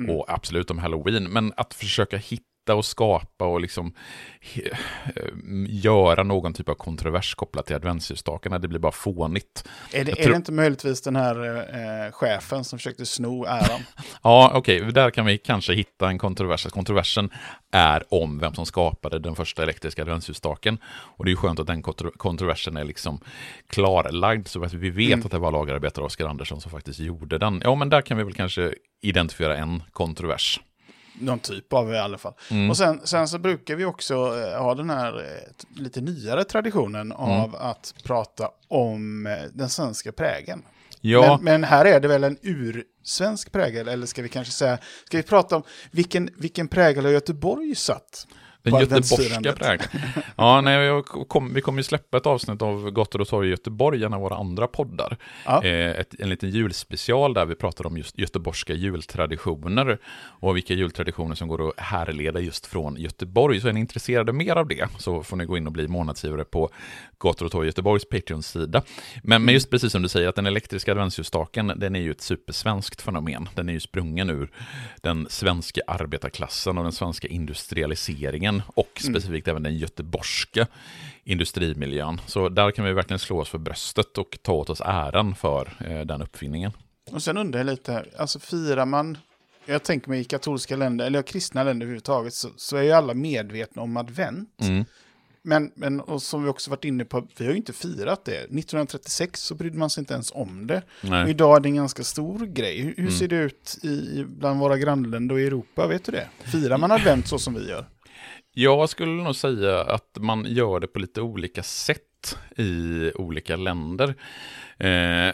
och 0.09 0.25
absolut 0.27 0.71
om 0.71 0.79
Halloween. 0.79 1.23
Men 1.23 1.53
att 1.57 1.73
försöka 1.73 2.17
hitta 2.17 2.54
och 2.73 2.85
skapa 2.85 3.45
och 3.45 3.61
liksom 3.61 3.93
he- 4.41 4.73
eh, 5.15 5.23
göra 5.69 6.23
någon 6.23 6.53
typ 6.53 6.69
av 6.69 6.73
kontrovers 6.73 7.35
kopplat 7.35 7.65
till 7.65 7.75
adventsljusstakarna, 7.75 8.59
det 8.59 8.67
blir 8.67 8.79
bara 8.79 8.91
fånigt. 8.91 9.67
Är 9.93 10.05
det, 10.05 10.11
Jag 10.11 10.19
är 10.19 10.23
tror- 10.23 10.31
det 10.31 10.35
inte 10.37 10.51
möjligtvis 10.51 11.01
den 11.01 11.15
här 11.15 11.57
eh, 12.05 12.11
chefen 12.11 12.63
som 12.63 12.79
försökte 12.79 13.05
sno 13.05 13.45
äran? 13.45 13.81
Ja, 14.23 14.51
okej, 14.55 14.79
där 14.91 15.09
kan 15.09 15.25
vi 15.25 15.37
kanske 15.37 15.73
hitta 15.73 16.09
en 16.09 16.17
kontrovers. 16.17 16.65
Kontroversen 16.65 17.29
är 17.71 18.03
om 18.13 18.39
vem 18.39 18.53
som 18.53 18.65
skapade 18.65 19.19
den 19.19 19.35
första 19.35 19.63
elektriska 19.63 20.01
adventsljusstaken. 20.01 20.77
Och 20.87 21.25
det 21.25 21.29
är 21.29 21.31
ju 21.31 21.37
skönt 21.37 21.59
att 21.59 21.67
den 21.67 21.83
kontro- 21.83 22.17
kontroversen 22.17 22.77
är 22.77 22.83
liksom 22.83 23.19
klarlagd, 23.69 24.47
så 24.47 24.63
att 24.63 24.73
vi 24.73 24.89
vet 24.89 25.25
att 25.25 25.31
det 25.31 25.37
var 25.39 25.51
lagerarbetare 25.51 26.05
Oskar 26.05 26.25
Andersson 26.27 26.61
som 26.61 26.71
faktiskt 26.71 26.99
gjorde 26.99 27.37
den. 27.37 27.61
Ja, 27.63 27.75
men 27.75 27.89
där 27.89 28.01
kan 28.01 28.17
vi 28.17 28.23
väl 28.23 28.33
kanske 28.33 28.73
identifiera 29.01 29.57
en 29.57 29.83
kontrovers. 29.91 30.59
Någon 31.19 31.39
typ 31.39 31.73
av 31.73 31.93
i 31.93 31.97
alla 31.97 32.17
fall. 32.17 32.33
Och 32.69 32.77
sen, 32.77 33.01
sen 33.03 33.27
så 33.27 33.39
brukar 33.39 33.75
vi 33.75 33.85
också 33.85 34.13
eh, 34.13 34.61
ha 34.61 34.75
den 34.75 34.89
här 34.89 35.19
eh, 35.19 35.81
lite 35.81 36.01
nyare 36.01 36.43
traditionen 36.43 37.11
av 37.11 37.55
att 37.55 37.93
prata 38.03 38.49
om 38.67 39.27
eh, 39.27 39.33
den 39.53 39.69
svenska 39.69 40.11
prägen. 40.11 40.63
Ja, 41.01 41.21
Men, 41.21 41.43
men 41.43 41.63
här 41.63 41.85
är 41.85 41.99
det 41.99 42.07
väl 42.07 42.23
en 42.23 42.37
ursvensk 42.41 43.51
prägel, 43.51 43.87
eller 43.87 44.05
ska 44.05 44.21
vi 44.21 44.29
kanske 44.29 44.53
säga, 44.53 44.77
ska 45.05 45.17
vi 45.17 45.23
prata 45.23 45.55
om 45.55 45.63
vilken, 45.91 46.29
vilken 46.37 46.67
prägel 46.67 47.05
har 47.05 47.11
Göteborg 47.11 47.75
satt? 47.75 48.27
Den 48.71 48.79
göteborgska 48.79 49.53
prägeln. 49.53 49.89
Ja, 50.35 50.61
nej, 50.61 51.03
kom, 51.03 51.53
vi 51.53 51.61
kommer 51.61 51.79
ju 51.79 51.83
släppa 51.83 52.17
ett 52.17 52.25
avsnitt 52.25 52.61
av 52.61 52.89
Gottor 52.89 53.21
och 53.21 53.27
torg 53.27 53.47
i 53.47 53.51
Göteborg, 53.51 54.03
en 54.03 54.13
av 54.13 54.21
våra 54.21 54.35
andra 54.35 54.67
poddar. 54.67 55.17
Ja. 55.45 55.63
Eh, 55.63 55.99
ett, 55.99 56.19
en 56.19 56.29
liten 56.29 56.49
julspecial 56.49 57.33
där 57.33 57.45
vi 57.45 57.55
pratar 57.55 57.87
om 57.87 57.97
just 57.97 58.17
göteborgska 58.17 58.73
jultraditioner 58.73 59.97
och 60.39 60.55
vilka 60.55 60.73
jultraditioner 60.73 61.35
som 61.35 61.47
går 61.47 61.69
att 61.69 61.79
härleda 61.79 62.39
just 62.39 62.65
från 62.65 62.97
Göteborg. 62.97 63.61
Så 63.61 63.67
är 63.67 63.73
ni 63.73 63.79
intresserade 63.79 64.33
mer 64.33 64.55
av 64.55 64.67
det 64.67 64.87
så 64.97 65.23
får 65.23 65.37
ni 65.37 65.45
gå 65.45 65.57
in 65.57 65.67
och 65.67 65.73
bli 65.73 65.87
månadsgivare 65.87 66.43
på 66.43 66.69
Gator 67.19 67.45
och 67.45 67.51
torg 67.51 67.67
Göteborgs 67.67 68.09
Patreon-sida. 68.09 68.81
Men, 69.23 69.45
men 69.45 69.53
just 69.53 69.69
precis 69.69 69.91
som 69.91 70.01
du 70.01 70.09
säger, 70.09 70.29
att 70.29 70.35
den 70.35 70.45
elektriska 70.45 70.91
adventsljusstaken, 70.91 71.73
den 71.75 71.95
är 71.95 71.99
ju 71.99 72.11
ett 72.11 72.21
supersvenskt 72.21 73.01
fenomen. 73.01 73.49
Den 73.55 73.69
är 73.69 73.73
ju 73.73 73.79
sprungen 73.79 74.29
ur 74.29 74.51
den 75.01 75.27
svenska 75.29 75.81
arbetarklassen 75.87 76.77
och 76.77 76.83
den 76.83 76.93
svenska 76.93 77.27
industrialiseringen 77.27 78.54
och 78.67 79.01
specifikt 79.03 79.47
även 79.47 79.63
den 79.63 79.77
göteborgska 79.77 80.67
industrimiljön. 81.23 82.21
Så 82.25 82.49
där 82.49 82.71
kan 82.71 82.85
vi 82.85 82.93
verkligen 82.93 83.19
slå 83.19 83.39
oss 83.39 83.49
för 83.49 83.57
bröstet 83.57 84.17
och 84.17 84.37
ta 84.41 84.53
åt 84.53 84.69
oss 84.69 84.81
äran 84.85 85.35
för 85.35 85.69
eh, 85.89 86.01
den 86.01 86.21
uppfinningen. 86.21 86.71
Och 87.11 87.23
sen 87.23 87.37
undrar 87.37 87.59
jag 87.59 87.65
lite, 87.65 88.05
alltså 88.17 88.39
firar 88.39 88.85
man, 88.85 89.17
jag 89.65 89.83
tänker 89.83 90.09
mig 90.09 90.19
i 90.19 90.23
katolska 90.23 90.75
länder, 90.75 91.05
eller 91.05 91.21
kristna 91.21 91.63
länder 91.63 91.85
överhuvudtaget, 91.85 92.33
så, 92.33 92.49
så 92.57 92.77
är 92.77 92.81
ju 92.83 92.91
alla 92.91 93.13
medvetna 93.13 93.81
om 93.81 93.97
advent. 93.97 94.49
Mm. 94.61 94.85
Men, 95.47 95.71
men 95.75 96.01
och 96.01 96.21
som 96.21 96.43
vi 96.43 96.49
också 96.49 96.69
varit 96.69 96.85
inne 96.85 97.05
på, 97.05 97.27
vi 97.37 97.45
har 97.45 97.51
ju 97.51 97.57
inte 97.57 97.73
firat 97.73 98.25
det. 98.25 98.37
1936 98.37 99.41
så 99.41 99.55
brydde 99.55 99.77
man 99.77 99.89
sig 99.89 100.01
inte 100.01 100.13
ens 100.13 100.31
om 100.35 100.67
det. 100.67 100.81
Idag 101.29 101.55
är 101.55 101.59
det 101.59 101.69
en 101.69 101.75
ganska 101.75 102.03
stor 102.03 102.45
grej. 102.45 102.81
Hur, 102.81 102.87
hur 102.97 102.99
Mm. 102.99 103.11
ser 103.11 103.27
det 103.27 103.35
ut 103.35 103.77
i- 103.83 104.23
bland 104.27 104.59
våra 104.59 104.77
grannländer 104.77 105.35
och 105.35 105.41
i 105.41 105.45
Europa? 105.47 105.87
Vet 105.87 106.05
du 106.05 106.11
det? 106.11 106.27
Firar 106.43 106.77
man 106.77 106.91
advent 106.91 107.27
så 107.27 107.39
som 107.39 107.53
vi 107.53 107.69
gör? 107.69 107.85
Jag 108.57 108.89
skulle 108.89 109.23
nog 109.23 109.35
säga 109.35 109.81
att 109.81 110.17
man 110.19 110.45
gör 110.45 110.79
det 110.79 110.87
på 110.87 110.99
lite 110.99 111.21
olika 111.21 111.63
sätt 111.63 112.01
i 112.57 113.11
olika 113.15 113.55
länder. 113.55 114.15
Eh, 114.77 115.33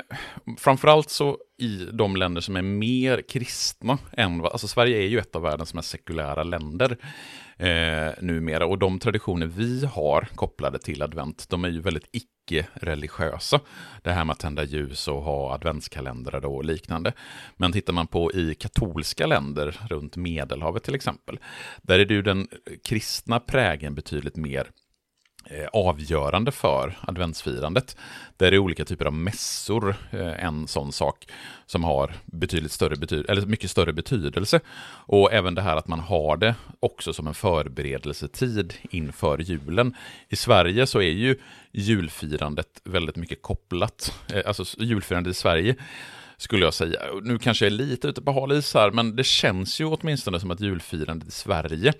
framförallt 0.58 1.10
så 1.10 1.38
i 1.58 1.88
de 1.94 2.16
länder 2.16 2.42
som 2.42 2.56
är 2.56 2.62
mer 2.62 3.22
kristna 3.30 3.98
än 4.12 4.40
vad, 4.40 4.52
alltså 4.52 4.68
Sverige 4.68 4.98
är 4.98 5.08
ju 5.08 5.20
ett 5.20 5.36
av 5.36 5.42
världens 5.42 5.74
mest 5.74 5.90
sekulära 5.90 6.44
länder 6.44 6.98
eh, 7.58 8.14
numera 8.22 8.66
och 8.66 8.78
de 8.80 9.00
traditioner 9.00 9.46
vi 9.46 9.86
har 9.86 10.28
kopplade 10.36 10.80
till 10.80 11.02
advent, 11.02 11.50
de 11.50 11.66
är 11.66 11.70
ju 11.70 11.82
väldigt 11.82 12.10
icke-religiösa. 12.12 13.60
Det 14.02 14.12
här 14.12 14.26
med 14.26 14.34
att 14.34 14.40
tända 14.40 14.64
ljus 14.64 15.08
och 15.08 15.22
ha 15.22 15.54
adventskalendrar 15.54 16.46
och 16.46 16.66
liknande. 16.66 17.14
Men 17.58 17.72
tittar 17.72 17.94
man 17.94 18.08
på 18.08 18.34
i 18.34 18.56
katolska 18.56 19.26
länder 19.26 19.80
runt 19.90 20.16
Medelhavet 20.16 20.84
till 20.84 20.96
exempel, 20.96 21.40
där 21.82 22.00
är 22.00 22.06
det 22.06 22.14
ju 22.14 22.22
den 22.22 22.48
kristna 22.84 23.40
prägen 23.40 23.96
betydligt 23.96 24.36
mer 24.36 24.68
Eh, 25.46 25.68
avgörande 25.74 26.52
för 26.52 26.98
adventsfirandet. 27.02 27.98
Där 28.38 28.48
är 28.48 28.52
det 28.52 28.60
olika 28.60 28.86
typer 28.86 29.06
av 29.06 29.14
mässor 29.14 29.96
eh, 30.12 30.46
en 30.46 30.68
sån 30.68 30.92
sak 30.92 31.28
som 31.66 31.84
har 31.84 32.14
betydligt 32.26 32.72
större 32.72 32.96
bety 32.96 33.24
eller 33.30 33.46
mycket 33.46 33.72
större 33.72 33.94
betydelse. 33.94 34.60
Och 35.06 35.34
även 35.34 35.56
det 35.56 35.62
här 35.62 35.76
att 35.76 35.88
man 35.88 36.00
har 36.00 36.38
det 36.38 36.56
också 36.80 37.14
som 37.14 37.28
en 37.28 37.34
förberedelsetid 37.34 38.74
inför 38.82 39.38
julen. 39.38 39.96
I 40.30 40.36
Sverige 40.36 40.88
så 40.88 41.00
är 41.00 41.12
ju 41.12 41.36
julfirandet 41.72 42.82
väldigt 42.84 43.16
mycket 43.16 43.42
kopplat, 43.42 44.14
eh, 44.34 44.42
alltså 44.46 44.64
julfirandet 44.78 45.32
i 45.32 45.34
Sverige 45.34 45.76
skulle 46.42 46.66
jag 46.66 46.74
säga. 46.74 47.00
Nu 47.22 47.38
kanske 47.38 47.66
jag 47.66 47.74
är 47.74 47.78
lite 47.78 48.08
ute 48.08 48.22
på 48.22 48.32
hal 48.32 48.52
is 48.52 48.74
här, 48.74 48.92
men 48.92 49.16
det 49.16 49.24
känns 49.24 49.82
ju 49.82 49.86
åtminstone 49.86 50.40
som 50.40 50.52
att 50.52 50.60
julfirandet 50.60 51.28
i 51.28 51.32
Sverige 51.32 51.94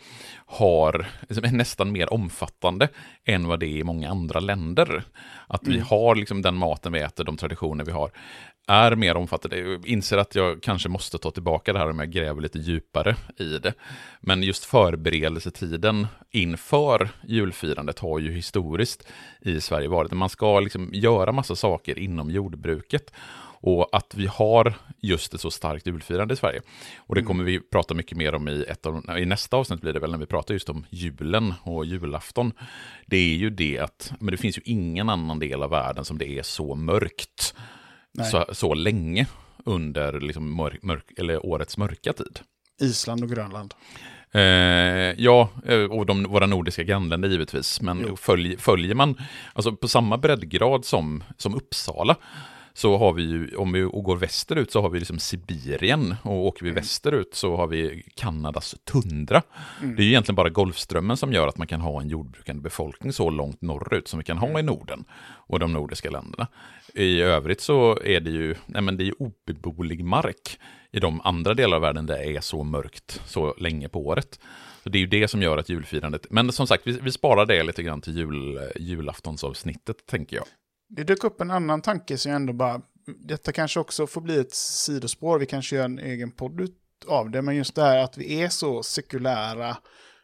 har, 0.46 1.06
liksom, 1.22 1.44
är 1.44 1.52
nästan 1.52 1.92
mer 1.92 2.14
omfattande 2.14 2.90
än 3.26 3.48
vad 3.48 3.60
det 3.60 3.66
är 3.66 3.78
i 3.78 3.84
många 3.84 4.10
andra 4.10 4.40
länder. 4.40 5.04
Att 5.48 5.68
vi 5.68 5.74
mm. 5.74 5.88
har 5.88 6.16
liksom 6.16 6.42
den 6.42 6.56
maten 6.56 6.94
vi 6.94 7.00
äter, 7.00 7.24
de 7.24 7.38
traditioner 7.38 7.86
vi 7.86 7.92
har, 7.92 8.12
är 8.68 8.96
mer 8.96 9.18
omfattande. 9.18 9.60
Jag 9.60 9.88
inser 9.88 10.18
att 10.18 10.36
jag 10.36 10.62
kanske 10.64 10.90
måste 10.90 11.18
ta 11.18 11.32
tillbaka 11.32 11.74
det 11.74 11.80
här 11.80 11.90
om 11.90 12.00
jag 12.00 12.12
gräver 12.12 12.42
lite 12.42 12.60
djupare 12.60 13.16
i 13.38 13.58
det. 13.58 13.74
Men 14.20 14.44
just 14.44 14.66
förberedelsetiden 14.66 16.08
inför 16.32 17.10
julfirandet 17.28 18.00
har 18.00 18.20
ju 18.20 18.32
historiskt 18.32 19.08
i 19.42 19.62
Sverige 19.62 19.88
varit 19.88 20.12
man 20.12 20.30
ska 20.30 20.60
liksom 20.60 20.90
göra 20.94 21.32
massa 21.32 21.56
saker 21.56 22.00
inom 22.00 22.32
jordbruket. 22.32 23.12
Och 23.62 23.90
att 23.92 24.16
vi 24.16 24.28
har 24.28 24.74
just 25.02 25.34
ett 25.34 25.42
så 25.42 25.52
starkt 25.52 25.88
julfirande 25.88 26.34
i 26.34 26.38
Sverige. 26.38 26.62
Och 26.98 27.16
det 27.16 27.22
mm. 27.22 27.28
kommer 27.28 27.44
vi 27.44 27.60
prata 27.60 27.94
mycket 27.94 28.18
mer 28.18 28.36
om 28.36 28.48
i, 28.48 28.66
ett 28.68 28.86
av, 28.86 29.18
i 29.18 29.26
nästa 29.26 29.58
avsnitt 29.58 29.82
blir 29.82 29.94
det 29.94 30.00
väl 30.00 30.12
när 30.12 30.18
vi 30.18 30.26
pratar 30.26 30.54
just 30.54 30.70
om 30.70 30.86
julen 30.90 31.54
och 31.64 31.86
julafton. 31.86 32.52
Det 33.06 33.18
är 33.18 33.36
ju 33.36 33.50
det 33.50 33.80
att, 33.80 34.14
men 34.20 34.32
det 34.32 34.38
finns 34.38 34.58
ju 34.58 34.62
ingen 34.66 35.10
annan 35.10 35.40
del 35.40 35.64
av 35.64 35.70
världen 35.70 36.06
som 36.06 36.18
det 36.18 36.30
är 36.30 36.44
så 36.44 36.76
mörkt 36.76 37.54
så, 38.32 38.46
så 38.52 38.74
länge 38.74 39.28
under 39.66 40.20
liksom 40.20 40.56
mörk, 40.56 40.84
mörk, 40.84 41.06
eller 41.18 41.46
årets 41.46 41.78
mörka 41.78 42.14
tid. 42.14 42.40
Island 42.82 43.24
och 43.24 43.30
Grönland. 43.30 43.74
Eh, 44.34 44.42
ja, 45.22 45.50
eh, 45.66 45.84
och 45.84 46.06
de, 46.06 46.24
våra 46.24 46.46
nordiska 46.46 46.84
grannländer 46.84 47.30
givetvis. 47.30 47.82
Men 47.82 48.18
följ, 48.18 48.58
följer 48.58 48.96
man 48.96 49.22
alltså 49.54 49.76
på 49.76 49.88
samma 49.88 50.18
breddgrad 50.18 50.86
som, 50.86 51.24
som 51.38 51.56
Uppsala 51.56 52.16
så 52.74 52.98
har 52.98 53.14
vi 53.14 53.24
ju, 53.24 53.56
om 53.56 53.72
vi 53.72 53.82
går 53.82 54.16
västerut 54.16 54.72
så 54.72 54.82
har 54.82 54.90
vi 54.90 55.00
liksom 55.00 55.20
Sibirien 55.20 56.16
och 56.24 56.46
åker 56.46 56.64
vi 56.64 56.70
mm. 56.70 56.82
västerut 56.82 57.36
så 57.36 57.56
har 57.56 57.68
vi 57.68 58.04
Kanadas 58.16 58.76
tundra. 58.84 59.42
Mm. 59.82 59.96
Det 59.96 60.02
är 60.02 60.04
ju 60.04 60.10
egentligen 60.10 60.36
bara 60.36 60.50
Golfströmmen 60.50 61.18
som 61.18 61.34
gör 61.34 61.48
att 61.48 61.58
man 61.58 61.68
kan 61.68 61.82
ha 61.82 62.02
en 62.02 62.10
jordbrukande 62.10 62.62
befolkning 62.62 63.14
så 63.14 63.30
långt 63.30 63.62
norrut 63.62 64.08
som 64.08 64.20
vi 64.20 64.26
kan 64.26 64.38
ha 64.38 64.48
mm. 64.48 64.60
i 64.60 64.64
Norden 64.64 65.06
och 65.48 65.60
de 65.60 65.74
nordiska 65.74 66.10
länderna. 66.10 66.48
I 66.94 67.22
övrigt 67.22 67.62
så 67.62 68.00
är 68.04 68.20
det 68.20 68.32
ju, 68.32 68.56
nej 68.66 68.82
men 68.82 68.98
det 68.98 69.08
är 69.08 69.14
obeboelig 69.22 70.04
mark 70.04 70.60
i 70.92 71.00
de 71.00 71.22
andra 71.22 71.54
delar 71.54 71.76
av 71.76 71.82
världen 71.82 72.06
där 72.06 72.18
det 72.18 72.38
är 72.38 72.42
så 72.42 72.64
mörkt 72.64 73.22
så 73.26 73.56
länge 73.58 73.90
på 73.90 74.08
året. 74.08 74.40
Så 74.84 74.90
det 74.90 74.98
är 74.98 75.00
ju 75.00 75.08
det 75.08 75.28
som 75.28 75.42
gör 75.42 75.58
att 75.58 75.70
julfirandet, 75.70 76.26
men 76.30 76.52
som 76.52 76.68
sagt, 76.68 76.88
vi, 76.88 77.00
vi 77.02 77.12
sparar 77.12 77.46
det 77.46 77.64
lite 77.64 77.84
grann 77.84 78.02
till 78.02 78.18
jul, 78.18 78.60
julaftonsavsnittet 78.76 80.06
tänker 80.06 80.36
jag. 80.36 80.46
Det 80.94 81.04
dök 81.04 81.24
upp 81.24 81.42
en 81.42 81.52
annan 81.52 81.82
tanke 81.82 82.18
som 82.18 82.32
jag 82.32 82.36
ändå 82.36 82.54
bara, 82.54 82.82
detta 83.06 83.52
kanske 83.52 83.80
också 83.80 84.08
får 84.08 84.22
bli 84.22 84.40
ett 84.40 84.56
sidospår, 84.56 85.40
vi 85.40 85.46
kanske 85.46 85.76
gör 85.76 85.86
en 85.86 86.00
egen 86.00 86.32
podd 86.32 86.70
av 87.08 87.30
det, 87.30 87.42
men 87.42 87.56
just 87.56 87.76
det 87.76 87.82
här 87.82 87.98
att 87.98 88.18
vi 88.18 88.42
är 88.42 88.50
så 88.50 88.84
sekulära, 88.84 89.78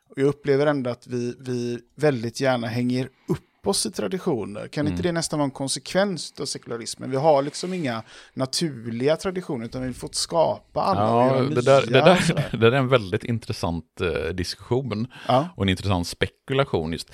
och 0.10 0.17
jag 0.17 0.27
upplever 0.27 0.65
ändå 0.65 0.89
att 0.89 1.08
vi, 1.08 1.36
vi 1.39 1.80
väldigt 1.95 2.41
gärna 2.41 2.67
hänger 2.67 3.06
upp 3.06 3.56
oss 3.67 3.86
i 3.86 3.91
traditioner. 3.91 4.67
Kan 4.67 4.82
mm. 4.82 4.93
inte 4.93 5.03
det 5.03 5.12
nästan 5.12 5.39
vara 5.39 5.45
en 5.45 5.51
konsekvens 5.51 6.34
av 6.39 6.45
sekularismen? 6.45 7.12
Vi 7.12 7.17
har 7.17 7.41
liksom 7.41 7.73
inga 7.73 8.03
naturliga 8.34 9.15
traditioner, 9.15 9.65
utan 9.65 9.82
vi 9.82 9.88
har 9.88 9.93
fått 9.93 10.15
skapa 10.15 10.82
alla. 10.82 11.01
Ja, 11.01 11.41
det, 11.41 11.62
där, 11.62 11.82
det, 11.82 12.01
där, 12.01 12.47
det 12.51 12.58
där 12.58 12.71
är 12.71 12.77
en 12.77 12.88
väldigt 12.88 13.23
intressant 13.23 14.01
eh, 14.01 14.34
diskussion 14.34 15.08
ja. 15.27 15.49
och 15.56 15.63
en 15.63 15.69
intressant 15.69 16.08
spekulation. 16.08 16.91
just. 16.91 17.12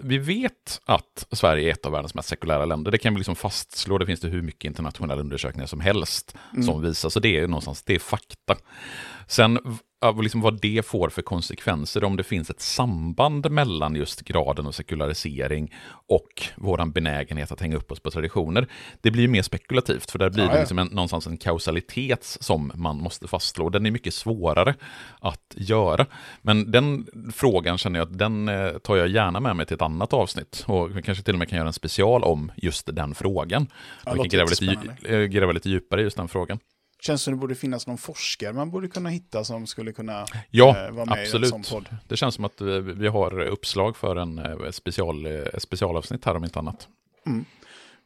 Vi 0.00 0.18
vet 0.18 0.80
att 0.84 1.26
Sverige 1.32 1.68
är 1.68 1.72
ett 1.72 1.86
av 1.86 1.92
världens 1.92 2.14
mest 2.14 2.28
sekulära 2.28 2.64
länder. 2.64 2.90
Det 2.90 2.98
kan 2.98 3.14
vi 3.14 3.18
liksom 3.18 3.36
fastslå, 3.36 3.98
det 3.98 4.06
finns 4.06 4.20
det 4.20 4.28
hur 4.28 4.42
mycket 4.42 4.64
internationella 4.64 5.20
undersökningar 5.20 5.66
som 5.66 5.80
helst 5.80 6.34
mm. 6.52 6.62
som 6.62 6.82
visar, 6.82 7.08
så 7.08 7.20
det 7.20 7.38
är 7.38 7.46
någonstans, 7.46 7.82
det 7.82 7.94
är 7.94 7.98
fakta. 7.98 8.56
Sen 9.26 9.58
liksom 10.12 10.40
vad 10.40 10.60
det 10.60 10.86
får 10.86 11.08
för 11.08 11.22
konsekvenser, 11.22 12.04
om 12.04 12.16
det 12.16 12.22
finns 12.22 12.50
ett 12.50 12.60
samband 12.60 13.50
mellan 13.50 13.96
just 13.96 14.20
graden 14.20 14.66
av 14.66 14.72
sekularisering 14.72 15.74
och 16.08 16.42
vår 16.56 16.86
benägenhet 16.86 17.52
att 17.52 17.60
hänga 17.60 17.76
upp 17.76 17.92
oss 17.92 18.00
på 18.00 18.10
traditioner. 18.10 18.66
Det 19.00 19.10
blir 19.10 19.28
mer 19.28 19.42
spekulativt, 19.42 20.10
för 20.10 20.18
där 20.18 20.30
blir 20.30 20.44
ja, 20.44 20.52
det 20.52 20.58
liksom 20.58 20.78
en, 20.78 20.86
någonstans 20.86 21.26
en 21.26 21.36
kausalitet 21.36 22.24
som 22.40 22.72
man 22.74 22.96
måste 22.96 23.28
fastslå. 23.28 23.68
Den 23.68 23.86
är 23.86 23.90
mycket 23.90 24.14
svårare 24.14 24.74
att 25.20 25.54
göra. 25.56 26.06
Men 26.42 26.70
den 26.70 27.06
frågan 27.34 27.78
känner 27.78 27.98
jag 27.98 28.08
att 28.08 28.18
den 28.18 28.48
eh, 28.48 28.70
tar 28.70 28.96
jag 28.96 29.08
gärna 29.08 29.40
med 29.40 29.56
mig 29.56 29.66
till 29.66 29.74
ett 29.74 29.82
annat 29.82 30.12
avsnitt. 30.12 30.64
Och 30.66 30.96
vi 30.96 31.02
kanske 31.02 31.24
till 31.24 31.34
och 31.34 31.38
med 31.38 31.48
kan 31.48 31.56
göra 31.56 31.68
en 31.68 31.72
special 31.72 32.24
om 32.24 32.52
just 32.56 32.96
den 32.96 33.14
frågan. 33.14 33.66
Ja, 34.04 34.12
vi 34.12 34.18
kan 34.18 34.28
gräva 34.28 34.50
lite, 34.60 35.14
eh, 35.14 35.20
gräva 35.20 35.52
lite 35.52 35.70
djupare 35.70 36.00
i 36.00 36.04
just 36.04 36.16
den 36.16 36.28
frågan. 36.28 36.58
Känns 37.06 37.22
som 37.22 37.34
det 37.34 37.40
borde 37.40 37.54
finnas 37.54 37.86
någon 37.86 37.98
forskare 37.98 38.52
man 38.52 38.70
borde 38.70 38.88
kunna 38.88 39.08
hitta 39.08 39.44
som 39.44 39.66
skulle 39.66 39.92
kunna 39.92 40.26
ja, 40.50 40.76
eh, 40.86 40.90
vara 40.90 41.04
med 41.04 41.22
absolut. 41.22 41.52
i 41.52 41.56
en 41.56 41.64
sån 41.64 41.78
podd. 41.78 41.96
Det 42.08 42.16
känns 42.16 42.34
som 42.34 42.44
att 42.44 42.60
vi 42.80 43.08
har 43.08 43.40
uppslag 43.40 43.96
för 43.96 44.16
en 44.16 44.38
eh, 44.38 44.70
special, 44.70 45.26
eh, 45.26 45.42
specialavsnitt 45.58 46.24
här 46.24 46.36
om 46.36 46.44
inte 46.44 46.58
annat. 46.58 46.88
Mm. 47.26 47.44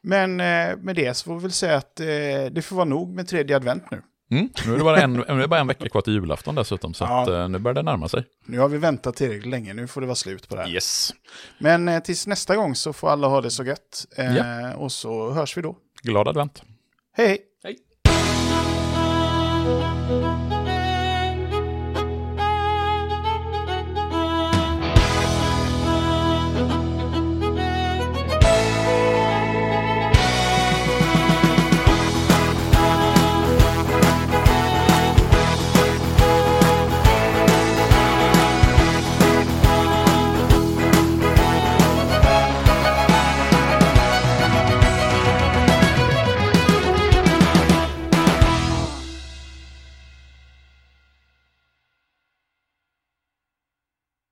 Men 0.01 0.39
eh, 0.39 0.77
med 0.77 0.95
det 0.95 1.13
så 1.13 1.25
får 1.25 1.35
vi 1.35 1.41
väl 1.41 1.51
säga 1.51 1.77
att 1.77 1.99
eh, 1.99 2.05
det 2.51 2.65
får 2.65 2.75
vara 2.75 2.85
nog 2.85 3.15
med 3.15 3.27
tredje 3.27 3.55
advent 3.55 3.91
nu. 3.91 4.01
Mm. 4.31 4.49
Nu 4.65 4.73
är 4.73 4.77
det 4.77 4.83
bara 4.83 5.01
en, 5.01 5.13
nu 5.13 5.23
är 5.27 5.37
det 5.37 5.47
bara 5.47 5.59
en 5.59 5.67
vecka 5.67 5.89
kvar 5.89 6.01
till 6.01 6.13
julafton 6.13 6.55
dessutom, 6.55 6.93
så 6.93 7.03
ja. 7.03 7.21
att, 7.21 7.27
eh, 7.27 7.49
nu 7.49 7.59
börjar 7.59 7.75
det 7.75 7.83
närma 7.83 8.09
sig. 8.09 8.23
Nu 8.45 8.59
har 8.59 8.69
vi 8.69 8.77
väntat 8.77 9.15
tillräckligt 9.15 9.51
länge, 9.51 9.73
nu 9.73 9.87
får 9.87 10.01
det 10.01 10.07
vara 10.07 10.15
slut 10.15 10.49
på 10.49 10.55
det 10.55 10.61
här. 10.61 10.69
Yes. 10.69 11.13
Men 11.59 11.87
eh, 11.87 11.99
tills 11.99 12.27
nästa 12.27 12.55
gång 12.55 12.75
så 12.75 12.93
får 12.93 13.09
alla 13.09 13.27
ha 13.27 13.41
det 13.41 13.51
så 13.51 13.63
gött. 13.63 14.05
Eh, 14.17 14.37
ja. 14.37 14.75
Och 14.75 14.91
så 14.91 15.31
hörs 15.31 15.57
vi 15.57 15.61
då. 15.61 15.75
Glad 16.01 16.27
advent. 16.27 16.63
Hej 17.13 17.27
hej. 17.27 17.39
Hej. 17.63 17.77
Música 19.69 20.58